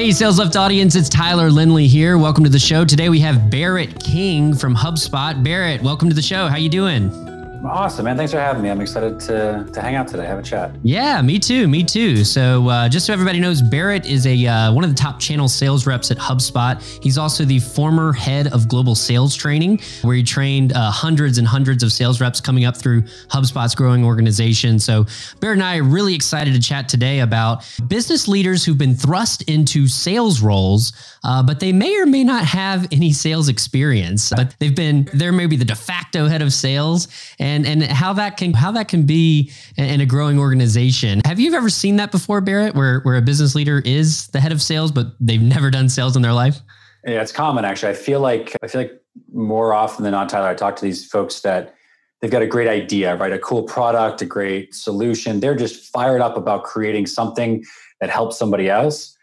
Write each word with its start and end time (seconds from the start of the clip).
Hey, 0.00 0.12
Sales 0.12 0.38
Lift 0.38 0.56
audience, 0.56 0.94
it's 0.94 1.10
Tyler 1.10 1.50
Lindley 1.50 1.86
here. 1.86 2.16
Welcome 2.16 2.42
to 2.44 2.48
the 2.48 2.58
show. 2.58 2.86
Today 2.86 3.10
we 3.10 3.20
have 3.20 3.50
Barrett 3.50 4.02
King 4.02 4.54
from 4.56 4.74
HubSpot. 4.74 5.44
Barrett, 5.44 5.82
welcome 5.82 6.08
to 6.08 6.14
the 6.14 6.22
show. 6.22 6.46
How 6.46 6.56
you 6.56 6.70
doing? 6.70 7.29
Awesome, 7.64 8.06
man. 8.06 8.16
Thanks 8.16 8.32
for 8.32 8.38
having 8.40 8.62
me. 8.62 8.70
I'm 8.70 8.80
excited 8.80 9.20
to, 9.20 9.68
to 9.70 9.82
hang 9.82 9.94
out 9.94 10.08
today, 10.08 10.24
have 10.24 10.38
a 10.38 10.42
chat. 10.42 10.74
Yeah, 10.82 11.20
me 11.20 11.38
too. 11.38 11.68
Me 11.68 11.84
too. 11.84 12.24
So, 12.24 12.68
uh, 12.68 12.88
just 12.88 13.04
so 13.04 13.12
everybody 13.12 13.38
knows, 13.38 13.60
Barrett 13.60 14.06
is 14.06 14.26
a 14.26 14.46
uh, 14.46 14.72
one 14.72 14.82
of 14.82 14.88
the 14.88 14.96
top 14.96 15.20
channel 15.20 15.46
sales 15.46 15.86
reps 15.86 16.10
at 16.10 16.16
HubSpot. 16.16 16.80
He's 17.02 17.18
also 17.18 17.44
the 17.44 17.58
former 17.58 18.14
head 18.14 18.46
of 18.52 18.66
global 18.66 18.94
sales 18.94 19.36
training, 19.36 19.80
where 20.02 20.16
he 20.16 20.22
trained 20.22 20.72
uh, 20.72 20.90
hundreds 20.90 21.36
and 21.36 21.46
hundreds 21.46 21.82
of 21.82 21.92
sales 21.92 22.18
reps 22.18 22.40
coming 22.40 22.64
up 22.64 22.76
through 22.76 23.02
HubSpot's 23.28 23.74
growing 23.74 24.04
organization. 24.04 24.78
So, 24.78 25.04
Barrett 25.40 25.58
and 25.58 25.64
I 25.64 25.78
are 25.78 25.82
really 25.82 26.14
excited 26.14 26.54
to 26.54 26.60
chat 26.60 26.88
today 26.88 27.20
about 27.20 27.68
business 27.88 28.26
leaders 28.26 28.64
who've 28.64 28.78
been 28.78 28.94
thrust 28.94 29.42
into 29.42 29.86
sales 29.86 30.40
roles, 30.40 30.94
uh, 31.24 31.42
but 31.42 31.60
they 31.60 31.72
may 31.72 31.94
or 32.00 32.06
may 32.06 32.24
not 32.24 32.46
have 32.46 32.88
any 32.90 33.12
sales 33.12 33.48
experience, 33.50 34.30
but 34.34 34.56
they've 34.58 34.74
been, 34.74 35.08
they're 35.12 35.30
maybe 35.30 35.56
the 35.56 35.64
de 35.64 35.76
facto 35.76 36.26
head 36.26 36.40
of 36.40 36.54
sales. 36.54 37.06
And 37.50 37.66
and 37.66 37.82
how 37.82 38.12
that 38.14 38.36
can 38.36 38.52
how 38.52 38.70
that 38.72 38.88
can 38.88 39.04
be 39.04 39.50
in 39.76 40.00
a 40.00 40.06
growing 40.06 40.38
organization. 40.38 41.20
Have 41.24 41.40
you 41.40 41.54
ever 41.54 41.68
seen 41.68 41.96
that 41.96 42.10
before, 42.10 42.40
Barrett, 42.40 42.74
where 42.74 43.00
where 43.00 43.16
a 43.16 43.22
business 43.22 43.54
leader 43.54 43.82
is 43.84 44.28
the 44.28 44.40
head 44.40 44.52
of 44.52 44.62
sales, 44.62 44.92
but 44.92 45.08
they've 45.20 45.42
never 45.42 45.70
done 45.70 45.88
sales 45.88 46.16
in 46.16 46.22
their 46.22 46.32
life? 46.32 46.60
Yeah, 47.04 47.22
it's 47.22 47.32
common 47.32 47.64
actually. 47.64 47.90
I 47.90 47.94
feel 47.94 48.20
like 48.20 48.56
I 48.62 48.68
feel 48.68 48.82
like 48.82 49.02
more 49.32 49.74
often 49.74 50.04
than 50.04 50.12
not, 50.12 50.28
Tyler, 50.28 50.48
I 50.48 50.54
talk 50.54 50.76
to 50.76 50.84
these 50.84 51.06
folks 51.06 51.40
that 51.40 51.74
they've 52.20 52.30
got 52.30 52.42
a 52.42 52.46
great 52.46 52.68
idea, 52.68 53.16
right? 53.16 53.32
A 53.32 53.38
cool 53.38 53.62
product, 53.62 54.22
a 54.22 54.26
great 54.26 54.74
solution. 54.74 55.40
They're 55.40 55.56
just 55.56 55.90
fired 55.92 56.20
up 56.20 56.36
about 56.36 56.64
creating 56.64 57.06
something 57.06 57.64
that 58.00 58.10
helps 58.10 58.38
somebody 58.38 58.68
else. 58.68 59.16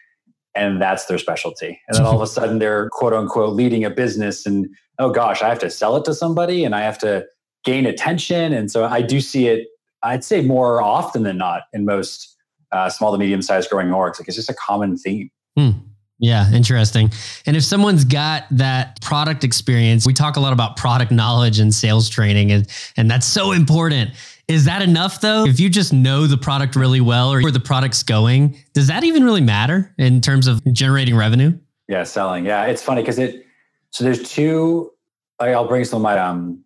And 0.55 0.81
that's 0.81 1.05
their 1.05 1.19
specialty. 1.19 1.79
And 1.87 1.97
then 1.97 2.05
all 2.05 2.15
of 2.15 2.21
a 2.21 2.27
sudden 2.37 2.59
they're 2.59 2.89
quote 2.89 3.13
unquote 3.13 3.53
leading 3.53 3.85
a 3.85 3.89
business 3.89 4.45
and 4.45 4.67
oh 4.99 5.11
gosh, 5.11 5.41
I 5.41 5.49
have 5.49 5.59
to 5.59 5.69
sell 5.69 5.95
it 5.95 6.05
to 6.05 6.13
somebody 6.13 6.65
and 6.65 6.73
I 6.73 6.81
have 6.81 6.97
to 6.99 7.25
gain 7.63 7.85
attention. 7.85 8.53
And 8.53 8.71
so 8.71 8.85
I 8.85 9.01
do 9.01 9.19
see 9.19 9.47
it, 9.47 9.67
I'd 10.03 10.23
say 10.23 10.41
more 10.41 10.81
often 10.81 11.23
than 11.23 11.37
not 11.37 11.63
in 11.73 11.85
most 11.85 12.35
uh, 12.71 12.89
small 12.89 13.11
to 13.11 13.17
medium 13.17 13.41
sized 13.41 13.69
growing 13.69 13.87
orgs. 13.87 14.19
Like 14.19 14.27
it's 14.27 14.37
just 14.37 14.49
a 14.49 14.53
common 14.53 14.97
theme. 14.97 15.29
Hmm. 15.57 15.71
Yeah, 16.19 16.51
interesting. 16.51 17.11
And 17.45 17.55
if 17.55 17.63
someone's 17.63 18.03
got 18.03 18.45
that 18.49 18.99
product 19.01 19.43
experience, 19.43 20.05
we 20.05 20.13
talk 20.13 20.35
a 20.35 20.39
lot 20.39 20.51
about 20.51 20.75
product 20.75 21.11
knowledge 21.11 21.59
and 21.59 21.71
sales 21.71 22.09
training, 22.09 22.51
and, 22.51 22.67
and 22.97 23.09
that's 23.09 23.27
so 23.27 23.51
important. 23.51 24.11
Is 24.47 24.65
that 24.65 24.81
enough 24.81 25.21
though? 25.21 25.45
If 25.45 25.59
you 25.59 25.69
just 25.69 25.93
know 25.93 26.25
the 26.25 26.37
product 26.37 26.75
really 26.75 27.01
well 27.01 27.31
or 27.31 27.41
where 27.41 27.51
the 27.51 27.59
product's 27.59 28.01
going, 28.01 28.57
does 28.73 28.87
that 28.87 29.03
even 29.03 29.23
really 29.23 29.41
matter 29.41 29.93
in 29.99 30.21
terms 30.21 30.47
of 30.47 30.63
generating 30.73 31.15
revenue? 31.15 31.57
Yeah, 31.87 32.03
selling. 32.03 32.45
Yeah, 32.45 32.65
it's 32.65 32.81
funny 32.81 33.01
because 33.01 33.19
it, 33.19 33.45
so 33.91 34.03
there's 34.03 34.27
two, 34.27 34.91
I'll 35.39 35.67
bring 35.67 35.83
some 35.85 35.97
of 35.97 36.03
my 36.03 36.17
um, 36.17 36.63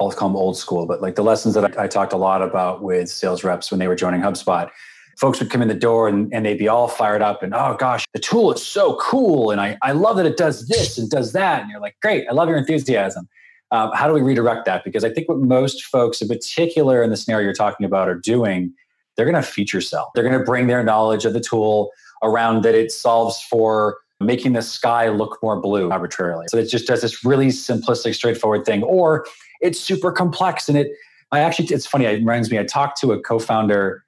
I'll 0.00 0.10
call 0.10 0.28
them 0.28 0.36
old 0.36 0.56
school, 0.56 0.86
but 0.86 1.02
like 1.02 1.14
the 1.14 1.22
lessons 1.22 1.54
that 1.54 1.78
I, 1.78 1.84
I, 1.84 1.86
talked 1.86 2.12
a 2.12 2.16
lot 2.16 2.42
about 2.42 2.82
with 2.82 3.08
sales 3.08 3.44
reps 3.44 3.70
when 3.70 3.78
they 3.78 3.88
were 3.88 3.94
joining 3.94 4.20
HubSpot. 4.20 4.70
Folks 5.18 5.38
would 5.38 5.50
come 5.50 5.60
in 5.60 5.68
the 5.68 5.74
door 5.74 6.08
and, 6.08 6.32
and 6.32 6.46
they'd 6.46 6.58
be 6.58 6.68
all 6.68 6.88
fired 6.88 7.20
up 7.20 7.42
and, 7.42 7.54
oh 7.54 7.76
gosh, 7.78 8.04
the 8.14 8.18
tool 8.18 8.50
is 8.52 8.64
so 8.64 8.96
cool. 8.96 9.50
And 9.50 9.60
I, 9.60 9.76
I 9.82 9.92
love 9.92 10.16
that 10.16 10.24
it 10.24 10.38
does 10.38 10.66
this 10.68 10.96
and 10.96 11.10
does 11.10 11.32
that. 11.32 11.60
And 11.60 11.70
you're 11.70 11.80
like, 11.80 11.96
great, 12.00 12.26
I 12.28 12.32
love 12.32 12.48
your 12.48 12.56
enthusiasm. 12.56 13.28
Um, 13.70 13.90
how 13.94 14.06
do 14.06 14.14
we 14.14 14.22
redirect 14.22 14.64
that? 14.64 14.84
Because 14.84 15.04
I 15.04 15.10
think 15.10 15.28
what 15.28 15.38
most 15.38 15.84
folks, 15.84 16.22
in 16.22 16.28
particular 16.28 17.02
in 17.02 17.10
the 17.10 17.16
scenario 17.16 17.44
you're 17.44 17.54
talking 17.54 17.84
about, 17.84 18.08
are 18.08 18.18
doing, 18.18 18.72
they're 19.16 19.30
going 19.30 19.42
to 19.42 19.42
feature 19.42 19.80
sell. 19.80 20.10
They're 20.14 20.24
going 20.24 20.38
to 20.38 20.44
bring 20.44 20.66
their 20.66 20.82
knowledge 20.82 21.24
of 21.26 21.34
the 21.34 21.40
tool 21.40 21.90
around 22.22 22.64
that 22.64 22.74
it 22.74 22.90
solves 22.90 23.40
for 23.42 23.98
making 24.20 24.52
the 24.52 24.62
sky 24.62 25.08
look 25.08 25.38
more 25.42 25.60
blue 25.60 25.90
arbitrarily. 25.90 26.46
So 26.48 26.58
it 26.58 26.66
just 26.66 26.86
does 26.86 27.02
this 27.02 27.24
really 27.24 27.48
simplistic, 27.48 28.14
straightforward 28.14 28.64
thing. 28.64 28.82
Or 28.82 29.26
it's 29.62 29.80
super 29.80 30.12
complex. 30.12 30.68
And 30.68 30.76
it, 30.76 30.92
I 31.30 31.40
actually, 31.40 31.66
it's 31.66 31.86
funny, 31.86 32.04
it 32.04 32.18
reminds 32.18 32.50
me, 32.50 32.58
I 32.58 32.64
talked 32.64 33.00
to 33.00 33.12
a 33.12 33.20
co 33.20 33.38
founder, 33.38 34.04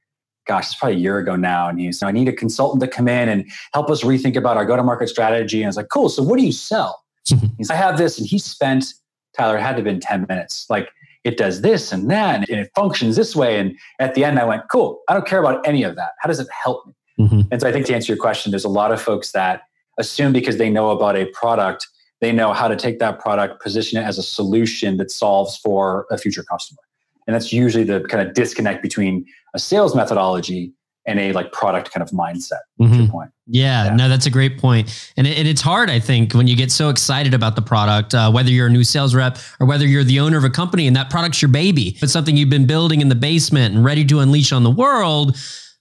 gosh, 0.47 0.66
it's 0.66 0.75
probably 0.75 0.97
a 0.97 1.00
year 1.00 1.19
ago 1.19 1.37
now. 1.37 1.69
And 1.69 1.81
he's, 1.81 2.03
I 2.03 2.10
need 2.10 2.28
a 2.28 2.32
consultant 2.32 2.82
to 2.82 2.88
come 2.88 3.09
in 3.09 3.28
and 3.28 3.50
help 3.72 3.88
us 3.91 4.03
rethink 4.03 4.37
about 4.37 4.56
our 4.56 4.66
go 4.66 4.76
to 4.76 4.82
market 4.82 5.09
strategy. 5.09 5.60
And 5.60 5.66
I 5.66 5.69
was 5.69 5.76
like, 5.76 5.88
cool. 5.88 6.09
So 6.09 6.22
what 6.22 6.38
do 6.38 6.44
you 6.44 6.53
sell? 6.53 7.03
he's, 7.56 7.70
I 7.70 7.76
have 7.76 7.97
this. 7.97 8.19
And 8.19 8.26
he 8.26 8.38
spent, 8.38 8.92
Tyler, 9.37 9.56
it 9.56 9.62
had 9.62 9.70
to 9.70 9.76
have 9.76 9.84
been 9.84 10.00
10 10.00 10.26
minutes. 10.28 10.66
Like, 10.69 10.91
it 11.25 11.38
does 11.38 11.62
this 11.62 11.91
and 11.91 12.10
that, 12.10 12.48
and 12.50 12.60
it 12.60 12.71
functions 12.75 13.16
this 13.16 13.34
way. 13.34 13.59
And 13.59 13.75
at 13.98 14.15
the 14.15 14.25
end, 14.25 14.38
I 14.38 14.44
went, 14.44 14.65
cool, 14.71 15.00
I 15.09 15.15
don't 15.15 15.26
care 15.26 15.41
about 15.41 15.66
any 15.66 15.82
of 15.82 15.97
that. 15.97 16.10
How 16.21 16.28
does 16.28 16.38
it 16.38 16.47
help 16.50 16.86
me? 16.86 16.92
Mm-hmm. 17.19 17.41
And 17.50 17.60
so 17.60 17.66
I 17.66 17.72
think 17.72 17.86
to 17.86 17.94
answer 17.94 18.12
your 18.12 18.21
question, 18.21 18.53
there's 18.53 18.65
a 18.65 18.69
lot 18.69 18.92
of 18.92 19.00
folks 19.00 19.32
that 19.32 19.62
assume 19.98 20.34
because 20.34 20.59
they 20.59 20.69
know 20.69 20.91
about 20.91 21.16
a 21.16 21.25
product 21.26 21.88
they 22.24 22.32
know 22.32 22.54
how 22.54 22.68
to 22.68 22.76
take 22.76 22.98
that 23.00 23.20
product, 23.20 23.62
position 23.62 24.00
it 24.00 24.04
as 24.04 24.16
a 24.16 24.22
solution 24.22 24.96
that 24.96 25.10
solves 25.10 25.58
for 25.58 26.06
a 26.10 26.16
future 26.16 26.42
customer. 26.42 26.80
And 27.26 27.34
that's 27.34 27.52
usually 27.52 27.84
the 27.84 28.00
kind 28.08 28.26
of 28.26 28.34
disconnect 28.34 28.82
between 28.82 29.26
a 29.54 29.58
sales 29.58 29.94
methodology 29.94 30.72
and 31.06 31.20
a 31.20 31.32
like 31.32 31.52
product 31.52 31.92
kind 31.92 32.02
of 32.02 32.10
mindset. 32.10 32.60
Mm-hmm. 32.80 33.10
point. 33.10 33.30
Yeah, 33.46 33.84
yeah, 33.84 33.94
no, 33.94 34.08
that's 34.08 34.24
a 34.24 34.30
great 34.30 34.58
point. 34.58 35.12
And, 35.18 35.26
it, 35.26 35.36
and, 35.36 35.46
it's 35.46 35.60
hard, 35.60 35.90
I 35.90 36.00
think, 36.00 36.32
when 36.32 36.46
you 36.46 36.56
get 36.56 36.72
so 36.72 36.88
excited 36.88 37.34
about 37.34 37.56
the 37.56 37.62
product, 37.62 38.14
uh, 38.14 38.30
whether 38.30 38.48
you're 38.48 38.68
a 38.68 38.70
new 38.70 38.84
sales 38.84 39.14
rep 39.14 39.36
or 39.60 39.66
whether 39.66 39.86
you're 39.86 40.02
the 40.02 40.20
owner 40.20 40.38
of 40.38 40.44
a 40.44 40.50
company 40.50 40.86
and 40.86 40.96
that 40.96 41.10
product's 41.10 41.42
your 41.42 41.50
baby. 41.50 41.98
It's 42.00 42.12
something 42.12 42.38
you've 42.38 42.48
been 42.48 42.66
building 42.66 43.02
in 43.02 43.10
the 43.10 43.14
basement 43.14 43.74
and 43.74 43.84
ready 43.84 44.04
to 44.06 44.20
unleash 44.20 44.50
on 44.50 44.62
the 44.62 44.70
world 44.70 45.36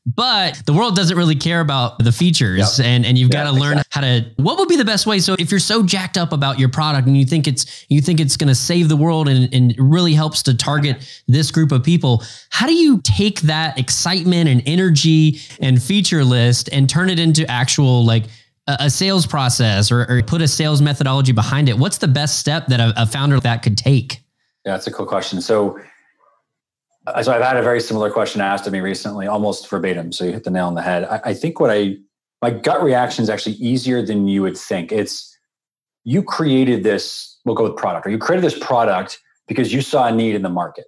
but 0.05 0.61
the 0.65 0.73
world 0.73 0.95
doesn't 0.95 1.17
really 1.17 1.35
care 1.35 1.61
about 1.61 1.97
the 1.99 2.11
features 2.11 2.77
yep. 2.77 2.87
and, 2.87 3.05
and 3.05 3.17
you've 3.17 3.29
got 3.31 3.45
to 3.45 3.51
learn 3.51 3.77
exactly. 3.77 3.89
how 3.89 4.01
to 4.01 4.43
what 4.43 4.59
would 4.59 4.67
be 4.67 4.75
the 4.75 4.83
best 4.83 5.05
way 5.05 5.17
so 5.17 5.35
if 5.39 5.49
you're 5.49 5.59
so 5.61 5.81
jacked 5.81 6.17
up 6.17 6.33
about 6.33 6.59
your 6.59 6.67
product 6.67 7.07
and 7.07 7.17
you 7.17 7.25
think 7.25 7.47
it's 7.47 7.85
you 7.89 8.01
think 8.01 8.19
it's 8.19 8.35
going 8.35 8.49
to 8.49 8.55
save 8.55 8.89
the 8.89 8.97
world 8.97 9.29
and, 9.29 9.53
and 9.53 9.73
really 9.77 10.13
helps 10.13 10.43
to 10.43 10.53
target 10.55 10.97
this 11.27 11.51
group 11.51 11.71
of 11.71 11.83
people 11.83 12.21
how 12.49 12.67
do 12.67 12.73
you 12.73 12.99
take 13.03 13.41
that 13.41 13.77
excitement 13.79 14.49
and 14.49 14.61
energy 14.65 15.39
and 15.61 15.81
feature 15.81 16.25
list 16.25 16.67
and 16.73 16.89
turn 16.89 17.09
it 17.09 17.17
into 17.17 17.49
actual 17.49 18.05
like 18.05 18.25
a, 18.67 18.77
a 18.81 18.89
sales 18.89 19.25
process 19.25 19.89
or, 19.89 20.05
or, 20.09 20.21
put 20.21 20.41
a 20.41 20.47
sales 20.47 20.81
methodology 20.81 21.31
behind 21.31 21.69
it 21.69 21.77
what's 21.77 21.99
the 21.99 22.07
best 22.09 22.39
step 22.39 22.67
that 22.67 22.81
a, 22.81 22.93
a 23.01 23.05
founder 23.05 23.39
that 23.39 23.63
could 23.63 23.77
take 23.77 24.21
yeah 24.65 24.73
that's 24.73 24.87
a 24.87 24.91
cool 24.91 25.05
question 25.05 25.39
so 25.39 25.79
Uh, 27.05 27.21
so 27.21 27.33
I've 27.33 27.41
had 27.41 27.57
a 27.57 27.63
very 27.63 27.81
similar 27.81 28.09
question 28.09 28.41
asked 28.41 28.65
of 28.65 28.73
me 28.73 28.79
recently, 28.79 29.27
almost 29.27 29.69
verbatim. 29.69 30.11
So 30.11 30.25
you 30.25 30.31
hit 30.31 30.43
the 30.43 30.51
nail 30.51 30.67
on 30.67 30.75
the 30.75 30.81
head. 30.81 31.03
I, 31.05 31.21
I 31.25 31.33
think 31.33 31.59
what 31.59 31.69
I 31.69 31.97
my 32.41 32.51
gut 32.51 32.83
reaction 32.83 33.23
is 33.23 33.29
actually 33.29 33.55
easier 33.55 34.01
than 34.01 34.27
you 34.27 34.41
would 34.41 34.57
think. 34.57 34.91
It's 34.91 35.37
you 36.03 36.23
created 36.23 36.83
this. 36.83 37.39
We'll 37.45 37.55
go 37.55 37.63
with 37.63 37.75
product, 37.75 38.05
or 38.05 38.09
you 38.09 38.17
created 38.17 38.43
this 38.43 38.57
product 38.57 39.19
because 39.47 39.73
you 39.73 39.81
saw 39.81 40.07
a 40.07 40.11
need 40.11 40.35
in 40.35 40.41
the 40.41 40.49
market. 40.49 40.85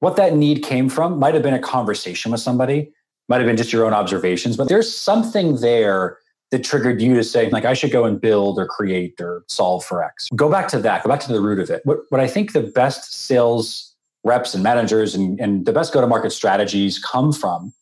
What 0.00 0.16
that 0.16 0.34
need 0.34 0.62
came 0.62 0.88
from 0.88 1.18
might 1.18 1.34
have 1.34 1.42
been 1.42 1.54
a 1.54 1.60
conversation 1.60 2.32
with 2.32 2.40
somebody, 2.40 2.92
might 3.28 3.38
have 3.38 3.46
been 3.46 3.56
just 3.56 3.72
your 3.72 3.84
own 3.84 3.92
observations, 3.92 4.56
but 4.56 4.68
there's 4.68 4.92
something 4.92 5.56
there 5.56 6.18
that 6.50 6.64
triggered 6.64 7.00
you 7.00 7.14
to 7.14 7.22
say, 7.22 7.48
like, 7.50 7.64
I 7.64 7.74
should 7.74 7.92
go 7.92 8.04
and 8.04 8.20
build 8.20 8.58
or 8.58 8.66
create 8.66 9.20
or 9.20 9.44
solve 9.48 9.84
for 9.84 10.02
X. 10.02 10.28
Go 10.34 10.50
back 10.50 10.66
to 10.68 10.78
that. 10.80 11.04
Go 11.04 11.08
back 11.08 11.20
to 11.20 11.32
the 11.32 11.40
root 11.40 11.60
of 11.60 11.70
it. 11.70 11.82
What, 11.84 11.98
what 12.08 12.20
I 12.20 12.26
think 12.26 12.52
the 12.52 12.62
best 12.62 13.12
sales 13.12 13.89
reps 14.24 14.54
and 14.54 14.62
managers 14.62 15.14
and, 15.14 15.40
and 15.40 15.66
the 15.66 15.72
best 15.72 15.92
go 15.92 16.00
to 16.00 16.06
market 16.06 16.30
strategies 16.30 16.98
come 16.98 17.32
from, 17.32 17.72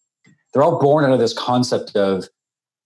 they're 0.52 0.62
all 0.62 0.78
born 0.78 1.04
out 1.04 1.12
of 1.12 1.18
this 1.18 1.32
concept 1.32 1.96
of 1.96 2.28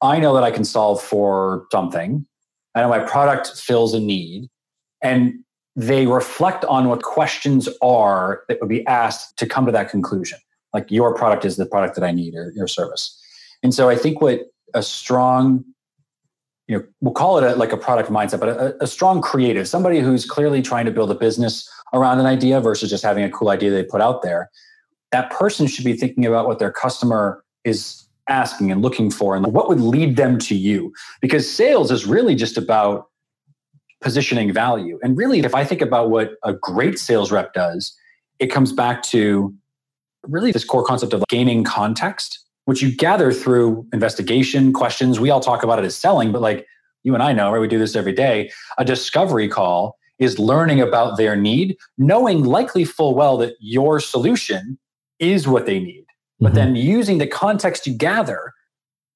I 0.01 0.19
know 0.19 0.35
that 0.35 0.43
I 0.43 0.51
can 0.51 0.65
solve 0.65 1.01
for 1.01 1.67
something. 1.71 2.27
I 2.75 2.81
know 2.81 2.89
my 2.89 2.99
product 2.99 3.59
fills 3.59 3.95
a 3.95 4.01
need. 4.01 4.49
And 5.03 5.35
they 5.75 6.07
reflect 6.07 6.65
on 6.67 6.89
what 6.89 7.03
questions 7.03 7.69
are 7.81 8.43
that 8.49 8.61
would 8.61 8.69
be 8.69 8.87
asked 8.87 9.37
to 9.39 9.47
come 9.47 9.67
to 9.67 9.73
that 9.73 9.91
conclusion. 9.91 10.39
Like 10.75 10.91
your 10.91 11.15
product 11.15 11.45
is 11.45 11.57
the 11.57 11.67
product 11.67 11.95
that 11.95 12.05
I 12.05 12.13
need 12.13 12.35
or 12.35 12.53
your 12.55 12.69
service. 12.69 13.19
And 13.63 13.75
so 13.75 13.89
I 13.89 13.97
think 13.97 14.21
what 14.21 14.41
a 14.75 14.83
strong, 14.83 15.65
you 16.69 16.79
know, 16.79 16.85
we'll 17.01 17.15
call 17.15 17.39
it 17.39 17.45
a, 17.45 17.57
like 17.57 17.73
a 17.73 17.77
product 17.77 18.11
mindset, 18.11 18.41
but 18.41 18.49
a, 18.49 18.85
a 18.85 18.87
strong 18.87 19.21
creative, 19.21 19.69
somebody 19.69 20.01
who's 20.01 20.25
clearly 20.25 20.63
trying 20.63 20.87
to 20.87 20.91
build 20.91 21.11
a 21.11 21.15
business 21.15 21.69
around 21.93 22.21
an 22.21 22.27
idea 22.27 22.61
versus 22.61 22.89
just 22.89 23.03
having 23.03 23.25
a 23.25 23.31
cool 23.31 23.51
idea 23.51 23.71
they 23.71 23.83
put 23.83 24.01
out 24.01 24.23
there, 24.23 24.51
that 25.11 25.31
person 25.31 25.67
should 25.67 25.85
be 25.85 25.95
thinking 25.95 26.25
about 26.25 26.47
what 26.47 26.59
their 26.59 26.73
customer 26.73 27.45
is 27.65 28.05
asking 28.29 28.71
and 28.71 28.83
looking 28.83 29.11
for 29.11 29.37
and 29.37 29.47
what 29.53 29.69
would 29.69 29.81
lead 29.81 30.17
them 30.17 30.39
to 30.39 30.55
you. 30.55 30.93
Because 31.21 31.51
sales 31.51 31.91
is 31.91 32.07
really 32.07 32.35
just 32.35 32.57
about 32.57 33.09
positioning 34.01 34.53
value. 34.53 34.99
And 35.03 35.17
really, 35.17 35.41
if 35.41 35.55
I 35.55 35.65
think 35.65 35.81
about 35.81 36.11
what 36.11 36.35
a 36.43 36.53
great 36.53 36.99
sales 36.99 37.31
rep 37.31 37.53
does, 37.53 37.97
it 38.39 38.49
comes 38.49 38.73
back 38.73 39.03
to 39.05 39.55
really 40.25 40.53
this 40.53 40.65
core 40.65 40.85
concept 40.85 41.13
of 41.13 41.25
gaining 41.29 41.65
context, 41.65 42.41
which 42.65 42.83
you 42.83 42.95
gather 42.95 43.33
through 43.33 43.87
investigation, 43.93 44.73
questions. 44.73 45.19
We 45.19 45.31
all 45.31 45.41
talk 45.41 45.63
about 45.63 45.79
it 45.79 45.85
as 45.85 45.97
selling, 45.97 46.33
but 46.33 46.43
like 46.43 46.67
you 47.03 47.15
and 47.15 47.23
I 47.23 47.33
know, 47.33 47.51
right? 47.51 47.61
We 47.61 47.69
do 47.69 47.79
this 47.79 47.97
every 47.97 48.13
day. 48.13 48.51
A 48.79 48.85
discovery 48.85 49.49
call 49.49 49.97
is 50.19 50.39
learning 50.39 50.81
about 50.81 51.17
their 51.17 51.35
need, 51.35 51.77
knowing 51.99 52.45
likely 52.45 52.85
full 52.85 53.15
well 53.15 53.37
that 53.39 53.55
your 53.59 53.99
solution 53.99 54.79
is 55.19 55.49
what 55.49 55.67
they 55.67 55.81
need. 55.81 56.05
But 56.39 56.49
mm-hmm. 56.49 56.57
then 56.57 56.77
using 56.77 57.19
the 57.19 57.27
context 57.27 57.87
you 57.87 57.95
gather 57.95 58.53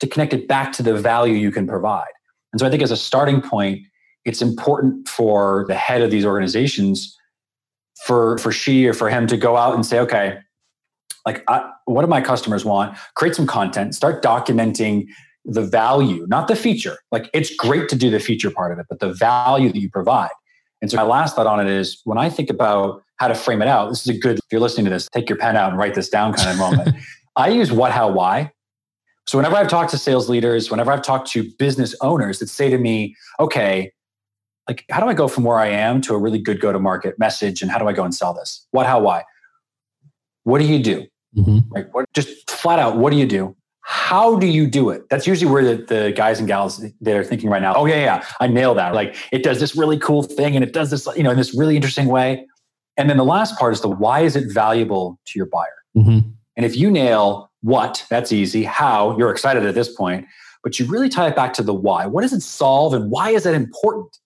to 0.00 0.06
connect 0.06 0.34
it 0.34 0.48
back 0.48 0.72
to 0.72 0.82
the 0.82 0.94
value 0.94 1.34
you 1.34 1.50
can 1.50 1.66
provide. 1.66 2.08
And 2.52 2.60
so 2.60 2.66
I 2.66 2.70
think 2.70 2.82
as 2.82 2.90
a 2.90 2.96
starting 2.96 3.40
point, 3.40 3.80
it's 4.24 4.42
important 4.42 5.08
for 5.08 5.64
the 5.68 5.74
head 5.74 6.02
of 6.02 6.10
these 6.10 6.26
organizations 6.26 7.16
for 8.04 8.38
for 8.38 8.52
she 8.52 8.86
or 8.86 8.92
for 8.92 9.08
him 9.08 9.26
to 9.28 9.36
go 9.36 9.56
out 9.56 9.74
and 9.74 9.86
say, 9.86 10.00
okay, 10.00 10.38
like 11.24 11.42
I, 11.48 11.70
what 11.86 12.02
do 12.02 12.08
my 12.08 12.20
customers 12.20 12.64
want? 12.64 12.96
Create 13.14 13.34
some 13.34 13.46
content, 13.46 13.94
start 13.94 14.22
documenting 14.22 15.06
the 15.44 15.62
value, 15.62 16.26
not 16.28 16.48
the 16.48 16.56
feature. 16.56 16.98
Like 17.10 17.30
it's 17.32 17.54
great 17.54 17.88
to 17.88 17.96
do 17.96 18.10
the 18.10 18.20
feature 18.20 18.50
part 18.50 18.72
of 18.72 18.78
it, 18.78 18.86
but 18.88 18.98
the 19.00 19.12
value 19.12 19.72
that 19.72 19.78
you 19.78 19.88
provide. 19.88 20.30
And 20.82 20.90
so 20.90 20.96
my 20.96 21.04
last 21.04 21.36
thought 21.36 21.46
on 21.46 21.60
it 21.60 21.68
is 21.68 22.00
when 22.04 22.18
I 22.18 22.28
think 22.28 22.50
about 22.50 23.02
how 23.16 23.28
to 23.28 23.34
frame 23.34 23.62
it 23.62 23.68
out, 23.68 23.88
this 23.88 24.06
is 24.06 24.08
a 24.08 24.18
good, 24.18 24.38
if 24.38 24.44
you're 24.50 24.60
listening 24.60 24.84
to 24.84 24.90
this, 24.90 25.08
take 25.08 25.28
your 25.28 25.38
pen 25.38 25.56
out 25.56 25.70
and 25.70 25.78
write 25.78 25.94
this 25.94 26.08
down 26.08 26.34
kind 26.34 26.50
of 26.50 26.58
moment. 26.58 26.96
I 27.36 27.48
use 27.48 27.72
what, 27.72 27.92
how, 27.92 28.10
why. 28.10 28.52
So 29.26 29.38
whenever 29.38 29.56
I've 29.56 29.68
talked 29.68 29.90
to 29.92 29.98
sales 29.98 30.28
leaders, 30.28 30.70
whenever 30.70 30.92
I've 30.92 31.02
talked 31.02 31.28
to 31.32 31.50
business 31.58 31.94
owners 32.00 32.38
that 32.40 32.48
say 32.48 32.68
to 32.68 32.78
me, 32.78 33.16
okay, 33.40 33.92
like 34.68 34.84
how 34.90 35.00
do 35.00 35.08
I 35.08 35.14
go 35.14 35.28
from 35.28 35.44
where 35.44 35.58
I 35.58 35.68
am 35.68 36.00
to 36.02 36.14
a 36.14 36.18
really 36.18 36.38
good 36.38 36.60
go 36.60 36.72
to 36.72 36.78
market 36.78 37.18
message 37.18 37.62
and 37.62 37.70
how 37.70 37.78
do 37.78 37.88
I 37.88 37.92
go 37.92 38.04
and 38.04 38.14
sell 38.14 38.34
this? 38.34 38.66
What, 38.72 38.86
how, 38.86 39.00
why? 39.00 39.24
What 40.42 40.58
do 40.58 40.66
you 40.66 40.82
do? 40.82 41.06
Mm-hmm. 41.36 41.72
Like 41.72 41.92
what 41.94 42.06
just 42.14 42.50
flat 42.50 42.78
out, 42.78 42.96
what 42.96 43.10
do 43.10 43.16
you 43.16 43.26
do? 43.26 43.54
How 43.82 44.36
do 44.36 44.46
you 44.46 44.66
do 44.66 44.90
it? 44.90 45.08
That's 45.10 45.26
usually 45.28 45.50
where 45.50 45.62
the, 45.62 45.84
the 45.84 46.12
guys 46.16 46.40
and 46.40 46.48
gals 46.48 46.84
that 47.00 47.16
are 47.16 47.22
thinking 47.22 47.48
right 47.48 47.62
now, 47.62 47.74
oh 47.76 47.86
yeah, 47.86 47.96
yeah, 47.96 48.26
I 48.40 48.48
nail 48.48 48.74
that. 48.74 48.94
Like 48.94 49.16
it 49.30 49.44
does 49.44 49.60
this 49.60 49.76
really 49.76 49.98
cool 49.98 50.24
thing 50.24 50.56
and 50.56 50.64
it 50.64 50.72
does 50.72 50.90
this, 50.90 51.06
you 51.16 51.22
know, 51.22 51.30
in 51.30 51.36
this 51.36 51.56
really 51.56 51.76
interesting 51.76 52.06
way. 52.06 52.46
And 52.96 53.08
then 53.08 53.16
the 53.16 53.24
last 53.24 53.56
part 53.58 53.72
is 53.72 53.82
the 53.82 53.88
why 53.88 54.20
is 54.20 54.34
it 54.34 54.52
valuable 54.52 55.20
to 55.26 55.38
your 55.38 55.46
buyer? 55.46 55.66
Mm-hmm. 55.96 56.28
And 56.56 56.66
if 56.66 56.76
you 56.76 56.90
nail 56.90 57.52
what, 57.60 58.04
that's 58.10 58.32
easy. 58.32 58.64
How, 58.64 59.16
you're 59.18 59.30
excited 59.30 59.64
at 59.64 59.74
this 59.74 59.94
point, 59.94 60.26
but 60.64 60.80
you 60.80 60.86
really 60.86 61.08
tie 61.08 61.28
it 61.28 61.36
back 61.36 61.52
to 61.54 61.62
the 61.62 61.74
why. 61.74 62.06
What 62.06 62.22
does 62.22 62.32
it 62.32 62.42
solve 62.42 62.92
and 62.94 63.10
why 63.10 63.30
is 63.30 63.44
that 63.44 63.54
important? 63.54 64.18